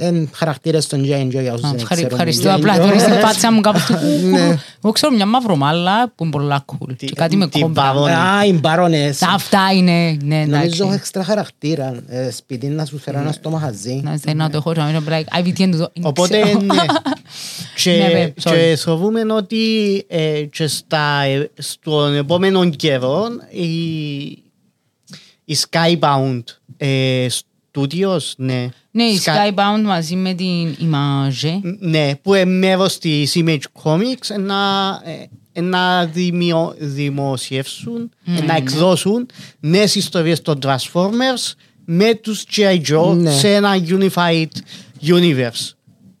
είναι 0.00 0.28
χαρακτήρες 0.32 0.86
των 0.86 1.00
J&J, 1.04 1.28
για 1.30 1.52
όσους 1.52 1.64
Α, 1.64 1.70
δεν 1.70 1.78
ευχαρι- 1.80 1.86
ξέρουν. 1.88 2.10
Ευχαριστώ, 2.10 2.50
J&J. 2.50 2.54
απλά 2.54 2.78
τώρα 2.78 2.98
στην 2.98 3.20
πάτσα 3.20 3.52
μου 3.52 3.60
κάπου 3.60 3.78
του 3.86 3.94
Ναι. 4.30 4.58
Εγώ 4.82 4.92
ξέρω 4.92 5.12
μια 5.12 5.26
μαυρομάλα 5.26 6.08
που 6.14 6.22
είναι 6.24 6.32
πολλά 6.32 6.64
cool. 6.66 6.88
Τι- 6.96 7.06
Και 7.06 7.14
κάτι 7.14 7.36
με 7.36 7.48
την 7.48 7.60
κόμπρα. 7.60 7.92
Baron. 7.94 8.08
Α, 8.08 8.44
οι 8.46 8.52
μπαρόνες. 8.52 9.18
Τα 9.18 9.28
Αυτά 9.28 9.72
είναι, 9.76 10.16
ναι, 10.22 10.36
Νομίζω 10.36 10.54
έχω 10.58 10.64
εντάξει. 10.64 10.94
έξτρα 10.94 11.24
χαρακτήρα. 11.24 12.02
Ε, 12.08 12.30
Σπίτι 12.30 12.66
να 12.66 12.84
σου 12.84 12.98
φέρω 12.98 13.18
ένας 13.18 13.34
στο 13.34 13.50
μαχαζί. 13.50 14.00
Να 14.04 14.12
είστε 14.12 14.34
να 14.34 14.50
το 14.50 14.56
έχω, 14.56 14.72
να 14.72 14.84
μην 14.84 14.94
είναι 14.94 15.04
like, 15.08 15.24
«Ай, 15.30 15.42
τι 15.52 15.62
είναι 15.62 15.72
τούτο». 15.72 15.90
Δεν 15.94 16.04
Οπότε 16.06 16.40
ξέρω. 16.40 16.60
ναι. 16.60 16.74
και, 17.82 17.90
Ναι, 17.90 18.06
ναι, 18.18 18.32
sorry. 18.42 18.52
και 18.54 18.76
θεωρούμε 18.76 19.20
ότι 19.32 19.58
ε, 20.08 20.42
και 20.52 20.66
στα, 20.66 21.22
ε, 21.22 21.50
στον 21.58 22.14
επόμενο 22.14 22.70
καιρό 22.70 23.26
η, 23.50 23.66
η 25.44 25.56
Skybound 25.70 26.42
ε, 26.76 27.26
Studios, 27.74 28.32
ναι. 28.36 28.68
Ναι, 28.90 29.02
η 29.04 29.20
Sky- 29.24 29.28
Skybound 29.52 29.82
μαζί 29.84 30.16
με 30.16 30.34
την 30.34 30.76
Image. 30.80 31.60
Ναι, 31.78 32.14
που 32.22 32.34
είναι 32.34 32.44
μέρος 32.44 32.98
της 32.98 33.32
Image 33.36 33.58
Comics 33.82 34.28
ε, 34.28 34.36
να, 34.38 34.56
ε, 35.52 35.60
να 35.60 36.06
δημιο, 36.06 36.74
δημοσιεύσουν, 36.78 38.10
ε, 38.38 38.40
να 38.44 38.56
εκδώσουν 38.56 39.26
νέες 39.60 39.94
ιστορίες 39.94 40.42
των 40.42 40.58
Transformers 40.62 41.52
με 41.84 42.14
τους 42.14 42.44
G.I. 42.56 42.80
Joe 42.88 43.16
Ναι. 43.16 43.30
σε 43.32 43.54
ένα 43.54 43.74
unified 43.88 44.48
universe. 45.06 45.70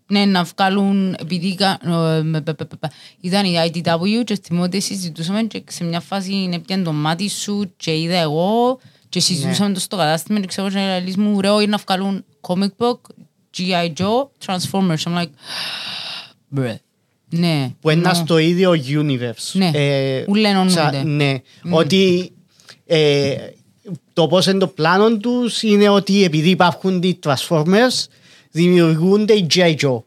Ναι, 0.06 0.24
να 0.24 0.42
βγάλουν, 0.44 1.16
επειδή 1.20 1.54
κα- 1.54 1.78
ε, 2.16 2.22
με- 2.22 2.40
πε- 2.40 2.54
πε- 2.56 2.66
πε- 2.68 2.78
πε- 2.78 2.90
ήταν 3.20 3.44
η 3.44 3.54
IDW 3.72 4.24
και 4.24 4.38
θυμώ 4.42 4.62
ότι 4.62 4.80
συζητούσαμε 4.80 5.42
και 5.42 5.62
σε 5.68 5.84
μια 5.84 6.00
φάση 6.00 6.48
έπιαν 6.52 6.84
το 6.84 6.92
μάτι 6.92 7.28
σου 7.30 7.72
και 7.76 7.98
είδα 8.00 8.16
εγώ 8.18 8.78
και 9.14 9.20
συζητούσαμε 9.20 9.74
το 9.74 9.80
στο 9.80 9.96
κατάστημα 9.96 10.40
και 10.40 10.46
ξέρω 10.46 10.68
και 10.70 11.02
λες 11.04 11.16
μου 11.16 11.40
ρε 11.40 11.48
όχι 11.48 11.66
να 11.66 11.76
βγάλουν 11.76 12.24
comic 12.40 12.68
book, 12.78 12.98
G.I. 13.56 13.92
Joe, 13.92 14.28
Transformers. 14.46 15.02
I'm 15.04 15.16
like, 15.16 15.30
μπρε. 16.48 16.80
Ναι. 17.28 17.70
που 17.80 17.90
είναι 17.90 18.10
no. 18.10 18.14
στο 18.14 18.38
ίδιο 18.38 18.72
universe. 18.72 19.52
Ναι. 19.52 19.70
Ούλα 20.26 20.48
ενώνονται. 20.48 21.02
ναι. 21.02 21.38
Ότι 21.70 22.32
ε, 22.86 23.34
το 24.12 24.26
πώς 24.26 24.46
είναι 24.46 24.58
το 24.58 24.66
πλάνο 24.66 25.16
τους 25.16 25.62
είναι 25.62 25.88
ότι 25.88 26.24
επειδή 26.24 26.50
υπάρχουν 26.50 27.02
οι 27.02 27.18
Transformers 27.26 28.06
δημιουργούνται 28.50 29.32
οι 29.32 29.46
G.I. 29.54 29.76
Joe. 29.76 30.02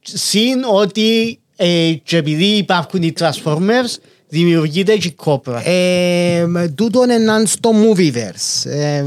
Συν 0.00 0.64
ότι 0.72 1.40
ε, 1.56 1.92
και 2.02 2.16
επειδή 2.16 2.46
υπάρχουν 2.46 3.02
οι 3.02 3.12
Transformers 3.18 3.96
δημιουργείται 4.32 4.96
και 4.96 5.06
η 5.08 5.14
Cobra. 5.24 5.60
Ε, 5.64 6.44
με 6.46 6.68
τούτον 6.68 7.10
είναι 7.10 7.42
στο 7.46 7.70
Movieverse. 7.72 8.70
Ε, 8.70 8.96
ε, 8.96 9.04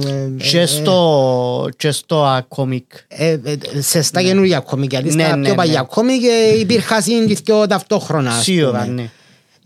και 0.51 0.65
στο, 0.65 1.69
και 1.77 1.91
στο 1.91 2.23
α, 2.25 2.45
comic. 2.55 2.79
ε, 3.07 3.31
ε, 3.43 3.57
σε 3.81 4.01
στα 4.01 4.21
καινούργια 4.21 4.59
κόμικ, 4.59 4.91
γιατί 4.91 5.13
Ναι, 5.15 5.23
στα 5.23 5.35
ναι, 5.35 5.41
πιο 5.41 5.49
ναι. 5.51 5.55
παλιά 5.57 5.81
κόμικ 5.81 6.23
ε, 6.23 6.59
υπήρχαν 6.59 7.01
συνδυθκιο 7.01 7.67
ταυτόχρονα. 7.67 8.29
ας 8.31 8.43
Σίγουρα, 8.43 8.83
πούμε. 8.83 8.93
ναι. 8.93 9.09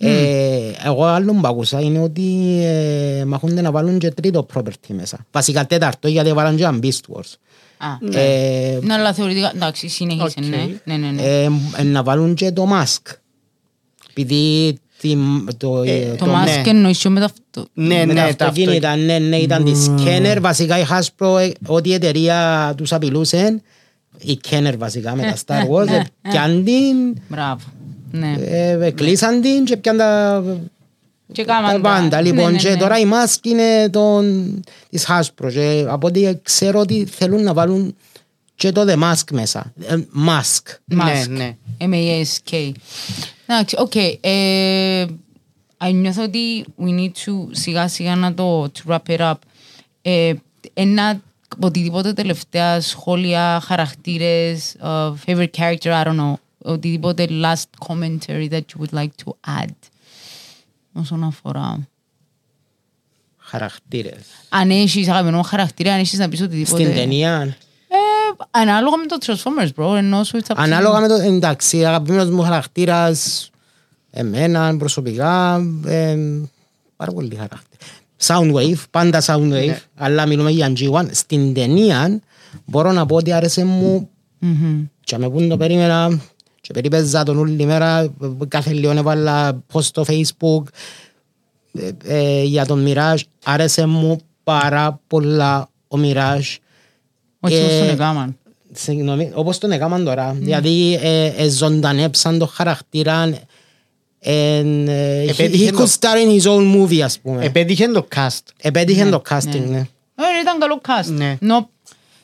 Ε, 0.01 0.71
εγώ 0.85 1.03
άλλο 1.03 1.33
που 1.33 1.47
άκουσα 1.47 1.79
είναι 1.79 1.99
ότι 1.99 2.57
ε, 2.63 3.23
μαχούνται 3.25 3.61
να 3.61 3.71
βάλουν 3.71 3.99
και 3.99 4.11
τρίτο 4.11 4.45
property 4.53 4.87
μέσα. 4.93 5.25
Βασικά 5.31 5.65
τέταρτο 5.65 6.07
γιατί 6.07 6.33
βάλουν 6.33 6.55
και 6.57 6.63
ένα 6.63 6.79
Beast 6.83 7.13
Wars. 7.15 7.33
Α, 7.77 8.19
Ε, 8.19 8.79
Ναι, 8.81 8.93
αλλά 8.93 9.13
θεωρητικά, 9.13 9.51
εντάξει, 9.55 9.87
συνέχισε, 9.87 10.39
Οκ. 10.39 10.45
ναι. 10.45 10.67
Ναι, 10.83 10.95
ναι, 10.97 11.07
ναι. 11.07 11.21
ε, 11.21 11.49
ε, 11.77 11.83
να 11.83 12.03
βάλουν 12.03 12.33
και 12.33 12.51
το 12.51 12.67
Mask. 12.73 13.13
Επειδή 14.09 14.73
την- 14.73 14.79
το, 15.57 15.81
ε, 15.83 15.99
Το 16.17 16.25
το- 16.25 16.31
mask 16.31 16.63
ναι. 16.63 16.69
εννοείς 16.69 16.97
και 16.97 17.09
με 17.09 17.19
το 17.19 17.25
αυτό. 17.25 17.67
Ναι, 17.73 18.05
με 18.05 18.13
τα 18.13 18.25
ναι, 18.25 18.33
τα 18.33 18.45
αυτοκίνητα, 18.45 18.95
ναι, 18.95 19.19
ναι, 19.19 19.37
ήταν 19.37 19.63
τη 19.63 19.71
Kenner, 20.05 20.37
βασικά 20.41 20.79
η 20.79 20.83
Hasbro, 20.89 21.39
ε, 21.39 21.49
ό,τι 21.67 21.89
η 21.89 21.93
εταιρεία 21.93 22.73
τους 22.77 22.93
απειλούσε, 22.93 23.61
η 24.17 24.39
Kenner 24.49 24.73
βασικά 24.77 25.15
με 25.15 25.21
τα 25.21 25.35
Star 25.45 25.69
Wars, 25.73 25.87
ε, 25.87 26.01
πιάν 26.29 26.63
την, 26.63 27.21
Μπράβο. 27.27 27.61
Ναι. 28.11 28.35
ε, 28.45 28.85
ε, 28.85 28.91
κλείσαν 28.91 29.41
την 29.41 29.63
και 29.65 29.77
πιάν 29.77 29.97
τα 29.97 30.43
Και 31.31 31.43
κάμαν 31.43 31.71
Τα 31.71 31.81
τα. 31.81 31.89
πάντα. 31.99 32.21
Ναι, 32.21 32.29
Λοιπόν, 32.29 32.51
ναι, 32.51 32.57
και 32.57 32.69
ναι. 32.69 32.75
τώρα 32.77 32.99
η 32.99 33.03
Mask 33.11 33.45
είναι 33.45 33.89
τον, 33.89 34.53
της 34.89 35.07
Hasbro 35.09 35.51
και 35.53 35.85
από 35.87 36.07
ό,τι 36.07 36.27
ξέρω 36.43 36.79
ότι 36.79 37.05
θέλουν 37.05 37.43
να 37.43 37.53
βάλουν 37.53 37.95
και 38.55 38.71
το 38.71 38.85
The 38.87 38.93
Mask 39.03 39.23
μέσα. 39.31 39.73
Ε, 39.87 39.95
Mask. 40.27 40.95
Mask. 41.01 41.27
Ναι, 41.29 41.37
ναι. 41.37 41.55
M-A-S-K. 41.79 42.71
Εντάξει, 43.51 43.75
οκ. 43.79 43.95
Ε, 44.21 45.01
α, 45.77 45.89
Νιώθω 45.91 46.23
ότι 46.23 46.65
we 46.79 46.89
need 46.99 47.11
to 47.25 47.47
σιγά 47.51 47.87
σιγά 47.87 48.15
να 48.15 48.33
το 48.33 48.63
to 48.63 48.89
wrap 48.91 48.99
it 49.07 49.19
up. 49.19 49.33
Ε, 50.01 50.33
Ένα 50.73 51.21
οτιδήποτε 51.59 52.13
τελευταία 52.13 52.81
σχόλια, 52.81 53.59
χαρακτήρες, 53.59 54.75
uh, 54.83 55.13
favorite 55.25 55.49
character, 55.57 55.91
I 55.91 56.03
don't 56.03 56.19
know, 56.19 56.33
οτιδήποτε 56.57 57.27
last 57.29 57.87
commentary 57.87 58.49
that 58.49 58.61
you 58.61 58.81
would 58.81 58.93
like 58.99 59.25
to 59.25 59.31
add 59.61 59.73
όσον 60.93 61.23
αφορά. 61.23 61.87
Χαρακτήρες. 63.37 64.25
Αν 64.49 64.69
έχεις 64.69 65.07
αγαπημένο 65.07 65.41
χαρακτήρα, 65.41 65.93
αν 65.93 65.99
έχεις 65.99 66.19
να 66.19 66.29
πεις 66.29 66.41
οτιδήποτε. 66.41 66.83
Στην 66.83 66.95
ταινία. 66.95 67.57
Ε, 68.39 68.59
ανάλογα 68.59 68.97
με 68.97 69.05
το 69.05 69.17
Transformers, 69.25 69.69
bro. 69.83 69.95
Ενώ 69.97 70.23
σου 70.23 70.37
it's 70.37 70.51
up 70.51 70.55
to 70.55 70.59
you. 70.59 70.63
Ανάλογα 70.63 70.99
με 70.99 71.07
το. 71.07 71.13
Εντάξει, 71.13 71.85
αγαπημένος 71.85 72.29
μου 72.29 72.41
χαρακτήρας. 72.41 73.49
Εμένα 74.11 74.77
προσωπικά. 74.77 75.55
Ε, 75.85 76.17
πάρα 76.95 77.11
πολύ 77.11 77.35
χαρακτήρα. 77.35 77.77
Soundwave, 78.23 78.83
πάντα 78.91 79.21
Soundwave, 79.25 79.75
αλλά 79.95 80.25
μιλούμε 80.25 80.51
για 80.51 80.73
G1. 80.77 81.05
Στην 81.11 81.53
ταινία 81.53 82.19
μπορώ 82.65 82.91
να 82.91 83.05
πω 83.05 83.15
ότι 83.15 83.31
άρεσε 83.31 83.65
μου 83.65 84.09
Μμμ. 84.39 84.85
και 85.03 85.17
με 85.17 85.29
πούν 85.29 85.49
το 85.49 85.57
περίμενα 85.57 86.19
και 86.61 86.73
περίπαιζα 86.73 87.23
τον 87.23 87.37
όλη 87.37 87.65
μέρα, 87.65 88.13
κάθε 88.47 88.73
λίγο 88.73 88.91
έβαλα 88.91 89.63
post 89.73 89.83
στο 89.83 90.05
facebook 90.07 90.63
ε, 91.73 91.91
ε, 92.03 92.43
για 92.43 92.65
τον 92.65 92.85
Mirage. 92.87 93.19
Άρεσε 93.43 93.85
μου 93.85 94.19
πάρα 94.43 94.99
πολλά 95.07 95.69
ο 95.87 95.97
Mirage. 96.01 96.57
Όχι 97.39 97.55
Ε, 97.55 97.59
όπως 97.63 97.77
τον 97.79 97.89
έκαναν. 97.89 98.37
Συγγνώμη, 98.73 99.31
όπως 99.33 99.57
τον 99.57 99.71
έκαναν 99.71 100.03
τώρα. 100.05 100.35
Δηλαδή, 100.39 100.99
ε, 101.01 101.25
ε, 101.37 101.49
ζωντανέψαν 101.49 102.37
το 102.39 102.45
χαρακτήρα. 102.47 103.29
And, 104.25 104.85
ε, 104.87 105.23
he, 105.25 105.29
Επέτυχε 105.29 105.69
he 105.69 105.73
το- 105.73 105.83
could 105.83 105.87
star 105.99 106.15
in 106.15 106.41
his 106.41 106.51
own 106.51 106.75
movie, 106.75 106.99
ας 106.99 107.19
πούμε. 107.19 107.45
Επέτυχε 107.45 107.87
το 107.87 108.07
cast. 108.15 108.39
Επέτυχε 108.57 109.05
το 109.05 109.21
casting, 109.29 109.63
ναι. 109.69 109.77
Ε, 110.15 110.23
ήταν 110.41 110.59
καλό 110.59 110.81
cast. 110.87 111.11
Ναι. 111.11 111.37
No, 111.39 111.69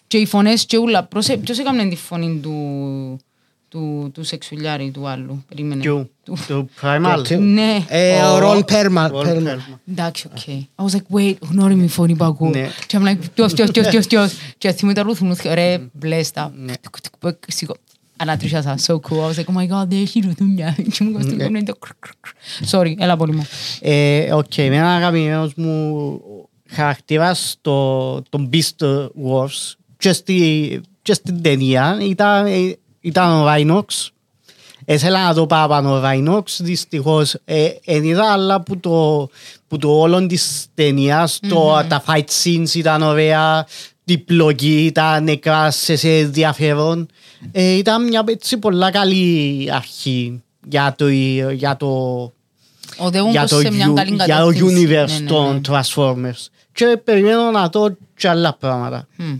και 0.07 0.17
οι 0.17 0.25
φωνές 0.25 0.65
και 0.65 0.77
ούλα. 0.77 1.03
Προσε- 1.03 1.37
Ποιος 1.37 1.59
έκαμε 1.59 1.85
τη 1.85 1.95
φωνή 1.95 2.39
του, 2.43 2.51
του, 3.75 4.11
του 4.13 4.23
σεξουλιάρη 4.23 4.91
του 4.91 5.07
άλλου. 5.07 5.43
Περίμενε. 5.49 5.81
Του, 5.83 6.09
Του- 6.23 6.37
του 6.47 6.69
Primal. 6.81 7.21
Του- 7.27 7.39
Ναι. 7.41 7.85
Ε, 7.87 8.21
ο 8.21 8.33
Ο- 8.35 8.37
Ron 8.39 9.23
Perlman. 9.23 9.35
Ron 9.35 9.40
Perlman. 9.40 9.51
Perlman. 9.55 9.77
Εντάξει, 9.91 10.27
OK. 10.31 10.39
I 10.75 10.85
was 10.85 10.97
like, 10.97 11.19
wait, 11.19 11.33
γνώριμη 11.49 11.87
φωνή 11.87 12.15
που 12.15 12.23
ακούω. 12.23 12.49
Ναι. 12.49 12.69
Και 12.87 12.97
I'm 13.01 13.07
like, 13.07 13.17
ποιος, 13.33 13.53
ποιος, 13.53 13.71
ποιος, 13.71 13.87
ποιος, 13.87 14.07
ποιος. 14.07 14.33
Και 14.57 14.71
θυμούμαι 14.71 14.95
τα 14.95 15.03
ρουθουνούθια, 15.03 15.55
ρε, 15.55 15.79
μπλέστα. 15.91 16.53
Ναι. 16.57 16.73
Σηκώ. 17.47 17.75
Ανατρίχιασα, 18.17 18.75
so 18.85 18.93
cool. 18.93 18.99
I 18.99 19.29
was 19.29 19.35
like, 19.35 19.45
oh 19.45 19.57
my 19.57 19.67
god, 19.83 19.91
έχει 19.93 20.19
ρουθούνια. 20.19 20.75
Και 20.91 21.03
μου 21.03 21.09
Ναι. 21.09 21.15
κοστούν 21.17 21.65
το 21.65 21.75
κρ, 21.75 21.89
κρ, 21.99 22.09
κρ. 22.19 22.31
Sorry, 22.71 22.93
έλα 22.97 23.17
πολύ 23.17 23.31
μου. 23.35 23.47
Ε, 23.81 24.33
Οκ, 24.33 24.55
με 24.57 24.63
έναν 24.63 24.85
αγαπημένος 24.97 25.53
μου 25.55 26.21
χαρακτήρας 26.69 27.57
το, 27.61 28.21
τον 28.21 28.49
Beast 28.53 28.85
Wars 29.05 29.73
και, 29.97 30.13
στη, 30.13 30.81
και 31.01 31.13
στην 31.13 31.41
ταινία 31.41 31.97
ήταν, 32.01 32.45
ε, 32.45 32.77
ήταν 33.05 33.31
ο 33.31 33.45
Rhinox. 33.49 33.85
Ήθελα 34.85 35.27
να 35.27 35.33
το 35.33 35.45
πάω 35.45 35.67
πάνω 35.67 35.97
ο 35.97 36.01
Rhinox, 36.05 36.43
δυστυχώς 36.59 37.35
ε, 37.45 37.69
εν 37.85 38.03
είδα 38.03 38.31
αλλά 38.31 38.61
που 38.61 38.79
το, 38.79 39.29
που 39.67 39.77
το 39.77 39.99
όλο 39.99 40.25
της 40.25 40.65
ταινίας, 40.73 41.39
το, 41.49 41.85
τα 41.87 42.03
fight 42.07 42.23
scenes 42.43 42.73
ήταν 42.75 43.01
ωραία, 43.01 43.67
η 44.05 44.17
πλοκή 44.17 44.85
ήταν 44.85 45.27
εκράσε 45.27 45.95
σε 45.95 46.17
ενδιαφέρον. 46.17 47.07
Ε, 47.51 47.71
ήταν 47.71 48.03
μια 48.03 48.23
έτσι 48.27 48.57
πολλά 48.57 48.91
καλή 48.91 49.69
αρχή 49.73 50.43
για 50.69 50.95
το, 50.97 51.07
για 51.49 51.77
το 51.77 51.87
Οδεύουν 52.97 53.31
για 53.31 53.39
προς 53.39 53.51
το, 53.51 53.59
σε 53.59 53.71
μια 53.71 53.91
u- 53.91 53.95
καλή 53.95 54.15
για 54.15 54.37
το 54.39 54.45
κατεύθυνση. 54.45 54.85
universe 54.87 55.07
Ναι, 55.11 55.19
ναι, 55.19 55.25
των 55.27 55.53
ναι. 55.53 55.61
Transformers. 55.69 56.45
Και 56.71 57.01
περιμένω 57.03 57.51
να 57.51 57.67
δω 57.67 57.97
και 58.15 58.27
άλλα 58.29 58.53
πράγματα. 58.59 59.07
Μμ. 59.15 59.33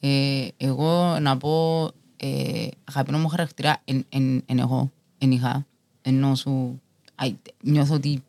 Ε, 0.00 0.08
εγώ 0.56 1.16
να 1.20 1.36
πω 1.36 1.88
ε, 2.24 2.68
αγαπημένο 2.84 3.22
μου 3.22 3.28
χαρακτήρα 3.28 3.80
εν, 3.84 4.06
εν, 4.08 4.42
εν 4.46 4.58
εγώ, 4.58 4.92
εν 5.18 5.30
είχα, 5.30 5.66
ενώ 6.02 6.34
σου 6.34 6.80
αι, 7.22 7.34
νιώθω 7.62 7.94
ότι 7.94 8.22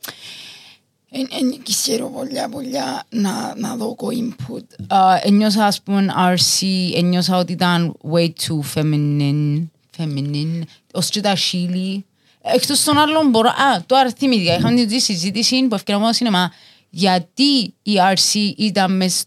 εν, 1.10 1.28
εν 1.32 1.64
ξέρω 1.64 2.10
πολλά 2.10 2.50
πολλά 2.50 3.04
να, 3.10 3.56
να 3.58 3.76
δω 3.76 3.96
κο 3.96 4.08
input. 4.12 4.88
Uh, 4.88 5.18
ένιωσα 5.22 5.66
ας 5.66 5.82
πούμε 5.82 6.14
RC, 6.18 6.66
ένιωσα 6.96 7.38
ότι 7.38 7.52
ήταν 7.52 7.98
way 8.12 8.26
too 8.26 8.60
feminine, 8.76 9.64
feminine, 9.98 10.62
ως 10.94 11.10
και 11.10 11.22
τα 11.22 11.36
σίλη. 11.36 12.06
Εκτός 12.42 12.84
των 12.84 12.98
άλλων 12.98 13.30
μπορώ, 13.30 13.50
α, 13.50 13.84
τώρα 13.86 14.14
θυμήθηκα, 14.18 14.56
είχαμε 14.56 14.86
τη 14.86 15.00
συζήτηση 15.00 15.68
που 15.68 15.76
ευκαιρία 15.76 16.02
μου 16.02 16.06
στο 16.06 16.16
σινεμά, 16.16 16.52
γιατί 16.90 17.74
η 17.84 17.94
RC 18.14 18.54
ήταν 18.58 18.96
μες 18.96 19.24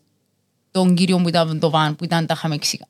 τον 0.70 0.94
κύριο 0.94 1.16
που 1.16 1.28
ήταν 1.28 1.58
το 1.58 1.70
βαν, 1.70 1.96
που 1.96 2.04
ήταν 2.04 2.26
τα 2.26 2.34
χαμεξικά. 2.34 2.86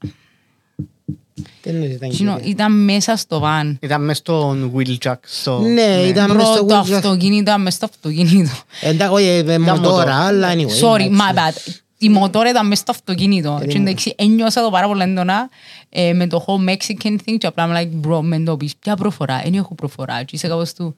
Τι 1.60 1.70
εννοείς 1.70 1.90
ήταν 1.92 2.10
Εκείνο 2.10 2.36
κύριε; 2.36 2.50
Ήταν 2.50 2.84
μέσα 2.84 3.16
στο 3.16 3.38
βαν. 3.38 3.78
Ήταν 3.82 4.04
μες 4.04 4.16
στον 4.16 4.72
Will 4.76 4.96
Jack. 5.04 5.14
Στο... 5.20 5.58
Ναι, 5.58 6.02
ήταν 6.06 6.34
μες 6.36 6.46
στο 6.46 6.64
Πρώτο 6.64 6.80
Wheeljack. 6.80 6.94
αυτοκίνητο, 6.94 7.40
ήταν 7.40 7.62
μες 7.62 7.74
στο 7.74 7.84
αυτοκίνητο. 7.84 8.50
Εντάξει, 8.80 9.14
όχι, 9.14 9.26
ε, 9.26 9.42
με 9.42 9.58
μοτόρα. 9.58 9.80
μοτόρα, 9.80 10.14
αλλά 10.14 10.52
anyway. 10.52 10.82
Sorry, 10.82 11.00
εντάξει. 11.00 11.16
my 11.18 11.34
bad. 11.34 11.72
Η 11.98 12.08
μοτόρα 12.08 12.50
ήταν 12.50 12.66
μες 12.66 12.78
στο 12.78 12.92
αυτοκίνητο. 12.92 13.60
Και 13.68 13.76
εντάξει, 13.76 14.14
ένιωσα 14.16 14.62
το 14.62 14.70
πάρα 14.70 14.86
πολύ 14.86 15.02
έντονα 15.02 15.48
ε, 15.88 16.12
με 16.12 16.26
το 16.26 16.44
whole 16.46 16.68
Mexican 16.70 17.12
thing 17.12 17.36
και 17.38 17.46
απλά 17.46 17.64
είμαι 17.64 17.90
like, 18.02 18.08
bro, 18.08 18.20
μεν 18.22 18.44
το 18.44 18.56
πεις, 18.56 18.76
ποια 18.76 18.96
προφορά, 18.96 19.40
δεν 19.44 19.54
έχω 19.54 19.74
προφορά. 19.74 20.22
Και 20.22 20.36
είσαι 20.36 20.48
κάπως 20.48 20.72
του, 20.72 20.94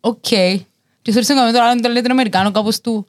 οκ. 0.00 0.26
Και 1.02 1.10
θεωρήσα 1.12 1.34
να 1.34 1.52
τώρα, 1.52 1.64
αν 1.64 1.80
το 1.80 1.88
λέτε 1.88 2.10
Αμερικάνο, 2.10 2.50
κάπως 2.50 2.80
του, 2.80 3.06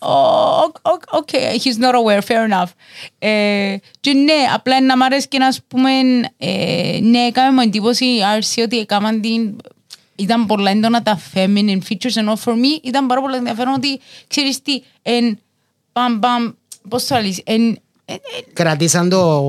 oh, 0.00 0.64
ok, 0.82 1.02
okay, 1.20 1.58
he's 1.58 1.78
not 1.78 1.94
aware, 1.94 2.22
fair 2.22 2.44
enough. 2.48 2.70
Ε, 3.18 3.76
και 4.00 4.12
ναι, 4.12 4.46
απλά 4.54 4.82
να 4.82 4.96
μ' 4.96 5.02
αρέσει 5.02 5.28
και 5.28 5.38
να 5.38 5.48
πούμε, 5.68 5.90
ε, 6.38 6.98
ναι, 7.02 7.18
έκαμε 7.18 7.50
μου 7.52 7.60
εντύπωση 7.60 8.04
η 8.04 8.20
Arcee 8.40 8.62
ότι 8.64 8.78
έκαναν 8.78 9.20
την, 9.20 9.56
ήταν 10.16 10.46
πολλά 10.46 10.70
έντονα 10.70 11.02
τα 11.02 11.20
feminine 11.34 11.78
features, 11.88 12.14
ενώ 12.14 12.38
for 12.44 12.52
me 12.52 12.82
ήταν 12.82 13.06
πάρα 13.06 13.20
πολύ 13.20 13.36
ενδιαφέρον 13.36 13.74
ότι, 13.74 14.00
ξέρεις 14.26 14.62
τι, 14.62 14.82
εν, 15.02 15.38
παμ, 15.92 16.18
παμ, 16.18 16.52
πώς 16.88 17.06
το 17.06 17.14
λες, 17.20 17.40
εν, 17.44 17.62
εν, 17.64 17.78
εν, 18.04 18.44
Κρατήσαν 18.52 19.08
το, 19.08 19.42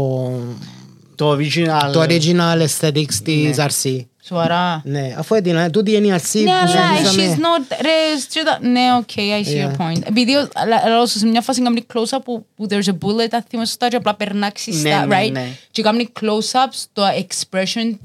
Το 1.16 1.32
original. 1.32 1.92
το 1.94 2.02
original 2.02 2.66
aesthetics 2.68 3.14
της 3.24 3.58
RC. 3.58 4.06
Σοβαρά. 4.23 4.81
Ναι, 4.86 5.15
αφού 5.17 5.36
έτεινα, 5.36 5.69
τούτη 5.69 5.91
είναι 5.95 6.07
η 6.07 6.13
RC 6.23 6.39
Ναι, 6.39 6.43
που 6.43 6.51
αλλά 6.51 6.97
συζητήσαμε. 6.97 7.36
she's 7.36 7.38
not, 7.38 7.77
ρε, 7.81 8.19
στρίδα- 8.19 8.60
ναι, 8.62 8.81
ok, 9.01 9.17
I 9.19 9.19
see 9.47 9.65
your 9.65 9.71
Yeah. 9.71 9.81
point. 9.81 10.01
Επειδή, 10.07 10.36
ο- 10.36 10.49
αλλά- 10.53 10.81
αλλά 10.86 11.01
όσο 11.01 11.17
σε 11.19 11.25
μια 11.25 11.41
φάση 11.41 11.62
κάνει 11.62 11.86
close-up 11.93 12.17
που, 12.23 12.45
που 12.55 12.67
there's 12.69 12.88
a 12.88 12.97
bullet, 13.05 13.27
θα 13.29 13.43
θυμάσαι 13.49 13.69
σωστά 13.69 13.88
και 13.88 13.95
απλά 13.95 14.15
περνάξει 14.15 14.71
Ναι, 14.71 14.77
στα, 14.89 15.05
ναι, 15.05 15.17
right? 15.19 15.31
ναι. 15.31 15.47
Και 15.71 15.81
κάνει 15.81 16.10
close-up 16.21 16.67
στο 16.71 17.03
expression. 17.17 17.97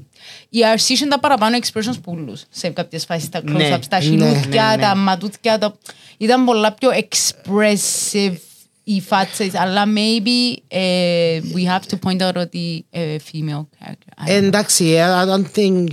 Η 0.49 0.59
RC 0.75 0.99
είναι 1.01 1.09
τα 1.09 1.19
παραπάνω 1.19 1.57
expressions 1.61 2.01
πουλούς 2.03 2.43
σε 2.49 2.69
κάποιες 2.69 3.05
φάσεις, 3.05 3.29
τα 3.29 3.41
Ναι, 3.43 3.51
close-ups, 3.75 3.85
τα 3.89 3.97
ναι, 3.97 4.03
χιλούθια, 4.03 4.63
ναι, 4.69 4.75
ναι. 4.75 4.81
τα 4.81 4.95
ματούθια, 4.95 5.57
τα... 5.57 5.75
ήταν 6.17 6.45
πολλά 6.45 6.71
πιο 6.71 6.89
expressive 6.89 8.33
οι 8.89 9.01
φάτσες, 9.01 9.53
αλλά 9.55 9.83
maybe 9.85 10.57
ε, 10.67 11.39
we 11.55 11.71
have 11.71 11.81
to 11.93 12.09
point 12.09 12.27
out 12.27 12.35
ότι 12.35 12.85
ε, 12.89 12.99
female 13.31 13.65
character. 13.79 14.23
I 14.25 14.27
don't 14.27 14.41
know. 14.41 14.43
Εντάξει, 14.45 14.95
I 15.23 15.25
don't 15.29 15.59
think 15.59 15.83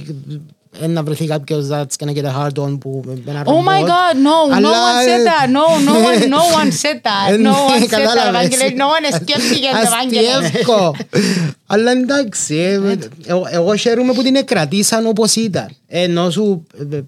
ε, 0.81 0.87
να 0.87 1.03
βρεθεί 1.03 1.27
κάποιος 1.27 1.67
that's 1.71 2.05
gonna 2.05 2.13
get 2.15 2.25
a 2.25 2.33
hard 2.39 2.65
on 2.65 2.79
που 2.81 3.03
με 3.07 3.23
ένα 3.31 3.43
Oh 3.45 3.49
my 3.49 3.53
ρομπότ. 3.53 3.89
god, 3.89 4.17
no, 4.17 4.53
no 4.53 4.57
Αλλά, 4.57 4.69
one 4.69 5.07
said 5.09 5.21
ε, 5.21 5.25
that. 5.25 5.49
No, 5.49 5.89
no 5.91 5.95
one, 5.95 6.29
no 6.31 6.61
one 6.61 6.71
said 6.73 7.01
that. 7.03 7.33
Ε, 7.33 7.37
No 7.37 7.41
ναι, 7.41 7.51
one 7.51 7.81
said 7.81 7.85
that, 7.85 7.91
κατάλαβες. 7.91 8.27
Ευάγγελε. 8.47 8.73
No 8.77 8.87
one 9.15 9.15
σκέφτηκε 9.23 9.67
το 9.73 9.79
Ευάγγελε. 9.87 10.29
Αστιεύκο. 10.47 10.95
Αλλά 11.67 11.91
εντάξει, 11.91 12.55
ε, 12.55 12.81
εγώ- 13.27 13.47
εγώ 13.51 13.77
χαίρομαι 13.77 14.13
που 14.13 14.23
την 14.23 14.37
εκρατήσαν 14.37 15.07
όπως 15.07 15.37
ήταν. 15.37 15.69
Ενώ 15.87 16.31
σου 16.31 16.67
ε, 16.93 16.97
ε, 16.97 17.03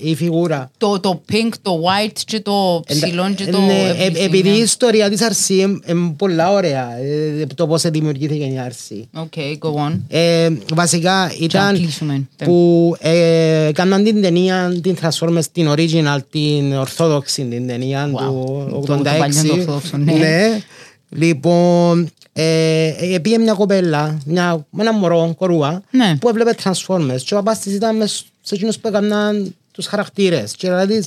η 0.00 0.14
φιγούρα. 0.14 0.70
Το, 0.78 1.00
το 1.00 1.20
pink, 1.32 1.48
το 1.62 1.80
white 1.84 2.18
και 2.24 2.40
το 2.40 2.82
ψηλό 2.86 3.32
και 3.36 3.44
το 3.46 3.60
Ναι, 3.60 3.72
ε, 3.72 4.06
everything, 4.08 4.16
επειδή 4.24 4.48
ναι. 4.50 4.56
η 4.56 4.60
ιστορία 4.60 5.10
της 5.10 5.20
RC 5.22 5.50
είναι 5.86 6.14
πολλά 6.16 6.50
ωραία, 6.52 6.96
ε, 6.98 7.46
το 7.54 7.66
πώς 7.66 7.82
δημιουργήθηκε 7.82 8.44
η 8.44 8.60
RC. 8.68 9.20
Okay, 9.22 9.58
go 9.68 9.88
on. 9.88 9.98
Ε, 10.08 10.50
βασικά 10.74 11.32
ήταν 11.40 11.74
κλείσουμε. 11.74 12.28
που 12.44 12.96
ε, 13.00 13.70
κάναν 13.74 14.04
την 14.04 14.22
ταινία 14.22 14.78
την 14.82 14.96
Transformers 15.02 15.44
την 15.52 15.68
original, 15.70 16.18
την 16.30 16.72
ορθόδοξη 16.76 17.44
την 17.44 17.66
ταινία 17.66 18.10
Wow. 18.10 18.18
του 18.18 18.84
Το- 18.86 18.86
το 18.86 18.92
86. 18.92 19.18
παλιό 19.18 19.42
το 19.46 19.52
ορθόδοξο, 19.52 19.96
ναι. 19.96 20.60
Λοιπόν, 21.08 22.08
ε, 22.32 22.86
ε, 23.14 23.18
πήγε 23.18 23.38
μια 23.38 23.52
κοπέλα, 23.52 24.18
μια, 24.26 24.66
με 24.70 24.82
ένα 24.82 24.92
μωρό, 24.92 25.34
κορούα, 25.38 25.82
Ναι. 25.90 26.16
που 26.20 26.28
έβλεπε 26.28 26.54
Transformers 26.64 27.20
και 27.24 27.34
ο 27.34 27.36
παπάς 27.36 27.58
της 27.58 27.74
ήταν 27.74 27.96
μες 27.96 28.24
σε 28.42 28.54
εκείνους 28.54 28.78
που 28.78 28.88
έκαναν 28.88 29.54
τους 29.72 29.86
χαρακτήρες 29.86 30.52
και 30.52 30.68
δηλαδή 30.68 30.98
της, 30.98 31.06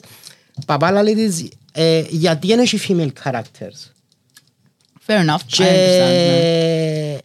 παπάλα 0.66 1.04
λέει 1.04 1.16
της, 1.16 1.48
ε, 1.72 2.04
γιατί 2.10 2.48
δεν 2.48 2.60
έχει 2.60 2.80
female 2.88 3.12
characters. 3.24 3.92
Fair 5.08 5.26
enough. 5.26 5.36
I 5.36 5.46
Και 5.48 5.64
understand, 5.64 6.14
ναι. 6.28 7.18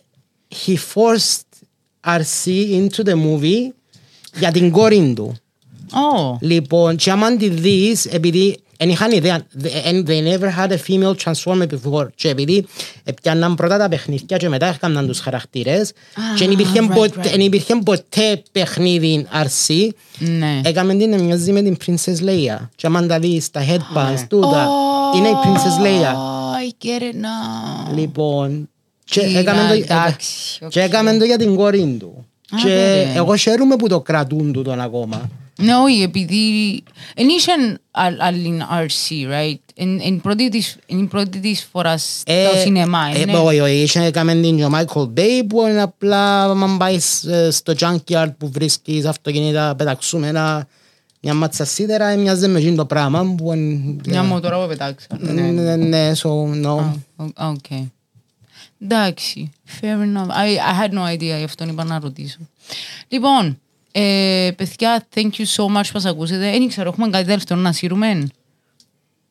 he 0.67 0.77
forced 0.95 1.43
RC 2.07 2.45
into 2.71 3.05
the 3.05 3.15
movie 3.15 3.73
για 4.39 4.53
την 4.53 4.71
κόρη 4.71 5.13
του. 5.17 5.37
Oh, 5.91 6.37
Λοιπόν, 6.41 6.97
και 6.97 7.11
άμα 7.11 7.37
τη 7.37 7.49
δεις, 7.49 8.07
επειδή 8.07 8.59
εν 8.81 8.89
είχαν 8.89 9.11
ιδέα, 9.11 9.47
and 9.91 10.07
they 10.07 10.23
never 10.23 10.51
had 10.59 10.71
a 10.71 10.77
female 10.89 11.15
transformer 11.25 11.67
before. 11.67 12.07
Και 12.15 12.29
επειδή 12.29 12.67
έπιαναν 13.05 13.55
πρώτα 13.55 13.79
τα 13.79 13.89
παιχνίδια 13.89 14.37
και 14.37 14.49
μετά 14.49 14.67
έκαναν 14.67 15.07
τους 15.07 15.21
χαρακτήρες 15.21 15.93
και 16.37 16.45
εν 16.45 16.51
υπήρχε, 16.51 16.81
right, 16.83 16.95
ποτέ, 16.95 17.21
right. 17.23 17.33
εν 17.33 17.41
υπήρχε 17.41 17.75
ποτέ 17.85 18.43
παιχνίδι 18.53 19.27
Arcee, 19.33 19.89
ναι. 20.19 20.61
έκαμε 20.65 20.95
την 20.95 21.11
να 21.11 21.19
μοιάζει 21.19 21.53
με 21.53 21.63
την 21.63 21.77
Princess 21.87 22.25
Leia. 22.25 22.69
Και 22.77 22.87
άμα 22.87 23.07
τα 23.07 23.19
δεις, 23.19 23.51
τα 23.51 23.65
headbands, 23.69 24.25
τούτα, 24.29 24.69
Oh, 24.69 25.17
είναι 25.17 25.29
η 25.29 25.35
Princess 25.45 25.85
Leia. 25.85 26.13
I 26.63 26.87
get 26.87 27.03
it 27.03 27.15
now. 27.15 27.97
Λοιπόν, 27.97 28.69
και 29.05 29.21
Κοίτα, 29.21 29.39
έκαμε 29.39 29.69
το, 29.69 29.73
εντάξει, 29.75 30.59
και 30.59 30.65
οκ. 30.65 30.77
έκαμε 30.77 31.17
το 31.17 31.25
για 31.25 31.39
την 31.39 31.55
κόρη 31.55 31.97
του. 31.99 32.27
Α, 32.51 32.59
Και 32.63 32.69
βέβαια. 32.69 33.15
εγώ 33.15 33.37
χαίρομαι 33.37 33.77
που 33.77 33.89
το 33.89 34.01
κρατούν 34.01 34.53
του 34.53 34.63
τον 34.63 34.81
ακόμα. 34.81 35.31
Ναι, 35.63 35.75
όχι, 35.77 36.03
επειδή... 36.03 36.83
Εν 37.15 37.29
είχαν 37.29 37.79
άλλ- 37.91 38.21
άλλη 38.21 38.63
Arcee, 38.87 39.33
right? 39.33 39.59
Εν- 39.75 40.01
εν 40.05 40.21
πρώτη 40.21 40.49
της- 40.49 40.77
εν 40.87 40.99
η 40.99 41.05
πρώτη 41.07 41.39
της 41.41 41.69
φοράς 41.73 42.19
στο 42.21 42.59
σινεμά, 42.61 43.11
ε, 43.15 43.25
ναι. 43.25 43.37
όχι, 43.39 43.61
όχι, 43.61 43.75
είχε 43.83 44.01
έκαμε 44.05 44.35
την 44.35 44.57
και 44.57 44.65
ο 44.65 44.71
Michael 44.73 45.09
Bay 45.19 45.43
που 45.49 45.67
είναι 45.67 45.83
απλά 45.83 46.43
άμα 46.45 46.77
πάει 46.79 46.99
ε, 47.29 47.51
στο 47.51 47.73
junkyard 47.81 48.31
που 48.39 48.51
βρίσκεις 48.51 49.05
αυτοκίνητα 49.05 49.75
πεταξούμενα 49.77 50.67
μια 51.21 51.35
μάτσα 51.35 51.65
σίδερα 51.65 52.17
μοιάζει 52.17 52.49
με 52.49 52.59
εκείνο 52.59 52.75
το 52.77 52.85
πράγμα 52.87 53.35
που 53.37 53.53
είναι- 53.53 53.97
Μια 54.07 54.23
μοτόρα 54.23 54.61
που 54.63 54.69
πετάξα. 54.69 55.07
Ναι, 55.19 55.43
ναι, 55.43 55.77
ναι, 55.77 56.13
so 56.23 56.29
no. 56.67 56.79
Α, 57.35 57.49
οκ. 57.49 57.87
Εντάξει, 58.81 59.51
fair 59.81 59.85
enough. 59.85 60.31
I, 60.31 60.49
I 60.59 60.83
had 60.83 60.93
no 60.93 61.15
idea, 61.15 61.37
γι' 61.39 61.45
αυτό 61.45 61.65
είπα 61.65 61.85
να 61.85 61.99
ρωτήσω. 61.99 62.39
Λοιπόν, 63.09 63.59
ε, 63.93 64.51
παιδιά, 64.57 65.07
thank 65.15 65.21
you 65.23 65.45
so 65.57 65.65
much 65.65 65.83
που 65.85 65.91
μας 65.95 66.05
ακούσετε. 66.05 66.39
Δεν 66.51 66.69
ξέρω, 66.69 66.89
έχουμε 66.89 67.09
κάτι 67.11 67.25
δεύτερο 67.25 67.61
να 67.61 67.73
σύρουμε. 67.73 68.27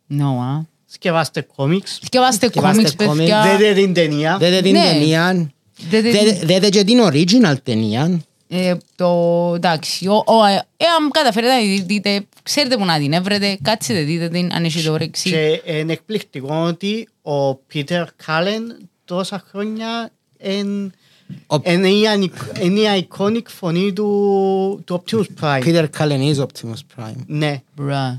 No, 0.09 0.23
α. 0.23 0.61
Σκευάστε 0.85 1.41
κόμιξ. 1.55 1.99
Σκευάστε 2.03 2.47
Σκευάστε 2.47 2.75
κόμιξ, 2.81 2.95
κόμιξ. 2.95 3.17
παιδιά. 3.17 3.57
Δείτε 3.57 3.73
την 3.73 3.93
ταινία. 3.93 4.37
Δέτε 4.37 4.61
την 4.61 4.71
Ναι. 4.71 4.83
ταινία. 4.83 5.51
Δέτε 5.89 6.09
την- 6.09 6.19
Δέτε- 6.23 6.45
Δέτε 6.45 6.69
και 6.69 6.83
την 6.83 6.99
original 7.03 7.55
ταινία. 7.63 8.21
Ε, 8.49 8.75
το, 8.95 9.51
εντάξει, 9.55 10.07
ο, 10.07 10.13
ο, 10.25 10.45
ε, 10.45 10.65
εάν 10.77 11.11
καταφέρετε 11.11 11.53
να 11.53 11.59
τη 11.61 11.81
δείτε, 11.81 12.25
ξέρετε 12.43 12.77
που 12.77 12.85
να 12.85 12.97
την 12.97 13.13
έβρετε, 13.13 13.57
κάτσετε 13.61 14.01
δείτε 14.01 14.29
την, 14.29 14.53
αν 14.53 14.63
έχετε 14.63 14.89
όρεξη. 14.89 15.29
Και 15.29 15.61
είναι 15.79 15.93
εκπληκτικό 15.93 16.55
ότι 16.55 17.07
ο 17.21 17.55
Πίτερ 17.55 18.05
Κάλεν 18.25 18.77
τόσα 19.05 19.43
χρόνια 19.49 20.11
εν- 20.37 20.55
Ο 20.55 20.55
είναι 20.55 20.65
η 20.65 20.85
ανικ- 20.85 20.95
είναι 22.63 22.79
η 22.79 23.07
iconic 23.09 23.41
φωνή 23.47 23.93
του, 23.93 24.81
του 24.85 25.03
Optimus 25.05 25.25
Prime; 25.41 25.63
Peter 25.63 25.85
Cullen 25.97 26.33
is 26.33 26.35
Optimus 26.35 26.79
Prime. 26.97 27.15
Ναι, 27.27 27.61
Μπρα, 27.75 28.17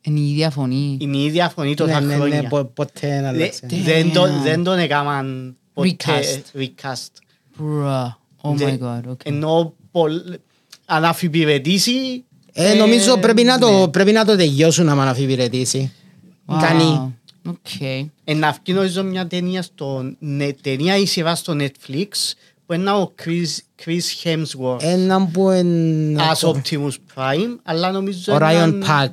είναι 0.00 0.18
η 0.20 0.30
ίδια 0.30 0.50
φωνή. 0.50 0.96
είναι 1.00 1.16
η 1.16 1.24
ίδια 1.24 1.48
φωνή 1.48 1.68
Ναι, 1.68 1.74
τόσα 1.74 2.00
ναι, 2.00 2.06
ναι, 2.06 2.14
χρόνια. 2.14 2.48
πο- 2.48 2.64
ποτέ 2.64 3.20
να 3.20 3.20
Δε- 3.20 3.28
αλλάξει. 3.28 3.60
Δεν 3.84 4.12
τον- 4.12 4.30
Damn. 4.40 4.42
δεν 4.42 4.62
τον 4.64 4.78
έκαναν 4.78 5.56
ποτέ 5.74 5.94
Recast. 6.04 6.60
recast. 6.60 7.08
Μπρα, 7.58 8.18
oh 8.42 8.50
my 8.50 8.54
Δε- 8.56 8.76
god, 8.80 9.10
okay. 9.10 9.14
Ενώ 9.24 9.72
πολλ- 9.90 10.22
αν 10.86 11.04
αφιπηρετήσει... 11.04 12.24
Ε, 12.56 12.74
νομίζω 12.74 13.16
πρέπει 13.16 13.42
να 13.42 13.58
ναι. 13.58 13.66
το, 13.66 13.88
πρέπει 13.88 14.12
να 14.12 14.24
το 14.24 14.36
τελειώσουν 14.36 14.88
άμα 14.88 15.04
να 15.04 15.10
αφιπηρετήσει. 15.10 15.92
Wow. 16.46 16.56
Κάνει. 16.60 17.14
Okay. 17.48 18.06
Ε, 18.24 18.34
να 18.34 18.50
βγει 18.62 18.72
νομίζω 18.74 19.02
μια 19.04 19.26
ταινία, 19.26 19.62
στο, 19.62 20.14
ναι, 20.18 20.52
ταινία 20.52 20.96
ή 20.96 21.06
σειρά 21.06 21.34
στο 21.34 21.56
Netflix 21.58 22.08
που 22.66 22.72
είναι 22.72 22.90
ο 22.90 23.12
Chris, 23.24 23.84
Chris 23.84 24.24
Hemsworth 24.28 24.82
Έναν 24.82 25.30
που 25.30 25.50
είναι... 25.50 26.22
as 26.32 26.48
Optimus 26.48 26.92
Prime, 27.14 27.56
αλλά 27.62 27.90
νομίζω 27.90 28.32
Orion 28.32 28.50
έναν- 28.50 28.84
Pax. 28.88 29.12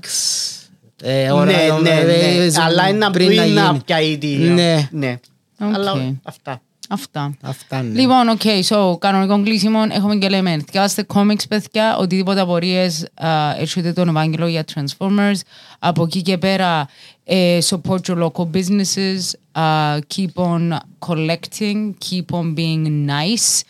Ε, 1.04 1.32
ο 1.32 1.46
Ναι, 1.46 1.54
Ryan- 1.54 1.82
ναι, 1.82 1.90
ε, 1.90 2.04
ναι. 2.04 2.12
ε, 2.46 2.52
Αλλά 2.60 2.88
είναι 2.90 3.10
πριν 3.12 3.26
πριν 3.28 3.38
να 3.40 3.46
γίνει. 3.46 3.82
πιάει 3.86 4.18
τη... 4.18 4.28
Ναι. 4.36 4.88
Ναι. 4.92 5.20
Οκ. 5.60 5.74
Αλλά 5.74 6.16
αυτά. 6.24 6.62
Αυτά. 6.90 7.34
Αυτά 7.42 7.82
ναι. 7.82 8.00
Λοιπόν, 8.00 8.30
OK, 8.30 8.42
so, 8.70 9.00
κανονικό 9.00 9.44
κλείσιμο 9.44 9.80
έχουμε 9.92 10.16
και 10.16 10.30
λέμε. 10.30 10.58
Διαβάστε 10.72 11.06
comics, 11.14 11.44
παιδιά, 11.50 11.98
οτιδήποτε 11.98 12.40
απορίες 12.42 13.08
α, 13.14 13.30
έρχεται 13.60 13.94
τον 13.94 14.08
Ευάγγελο 14.08 14.48
για 14.48 14.66
Transformers. 14.74 15.40
Από 15.80 16.04
εκεί 16.04 16.22
και 16.22 16.38
πέρα, 16.38 16.88
ε, 17.34 17.58
support 17.70 18.00
your 18.08 18.18
local 18.18 18.46
businesses, 18.46 19.36
uh, 19.56 20.00
keep 20.16 20.36
on 20.36 20.78
collecting, 21.08 21.94
keep 22.10 22.34
on 22.34 22.54
being 22.56 23.06
nice. 23.06 23.62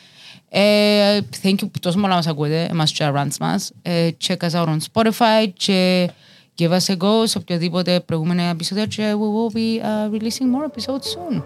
Ε, 0.49 1.19
thank 1.43 1.51
you 1.51 1.69
που 1.71 1.79
τόσο 1.79 1.99
πολλά 1.99 2.15
μας 2.15 2.27
ακούτε, 2.27 2.67
εμάς 2.71 2.91
και 2.91 3.11
rants 3.15 3.37
μας. 3.39 3.71
Ε, 3.81 4.09
check 4.27 4.37
us 4.37 4.51
out 4.51 4.67
on 4.67 4.77
Spotify 4.93 5.51
και 5.53 6.09
give 6.59 6.69
us 6.69 6.93
a 6.93 6.97
go 6.97 7.23
σε 7.23 7.37
οποιοδήποτε 7.37 7.99
προηγούμενο 7.99 8.41
επεισόδιο 8.41 8.85
και 8.85 9.13
we 9.13 9.27
will 9.35 9.55
be 9.55 9.83
uh, 9.83 10.15
releasing 10.15 10.47
more 10.53 10.65
episodes 10.65 11.05
soon. 11.13 11.41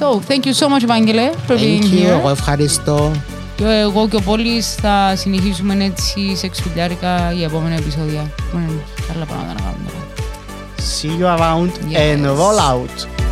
So, 0.00 0.20
thank 0.28 0.44
you 0.46 0.52
so 0.52 0.68
much, 0.68 0.82
Ευάγγελε, 0.82 1.30
for 1.46 1.56
being 1.56 1.82
Thank 1.82 1.84
you, 1.84 2.04
here. 2.04 2.18
εγώ 2.18 2.28
ευχαριστώ. 2.28 3.10
Και 3.56 3.64
εγώ 3.64 4.08
και 4.08 4.16
ο 4.16 4.20
Πόλης 4.20 4.74
θα 4.74 5.16
συνεχίσουμε 5.16 5.84
έτσι 5.84 6.36
σε 6.36 6.46
εξφυλιάρικα 6.46 7.32
για 7.32 7.46
επόμενα 7.46 7.74
επεισόδια. 7.74 8.32
Έχουμε 8.46 8.68
άλλα 9.14 9.24
πράγματα 9.24 9.52
να 9.52 9.60
κάνουμε. 9.60 10.03
See 10.84 11.16
you 11.16 11.26
around 11.26 11.72
Yes. 11.88 11.96
and 12.00 12.26
roll 12.26 12.58
out. 12.58 13.23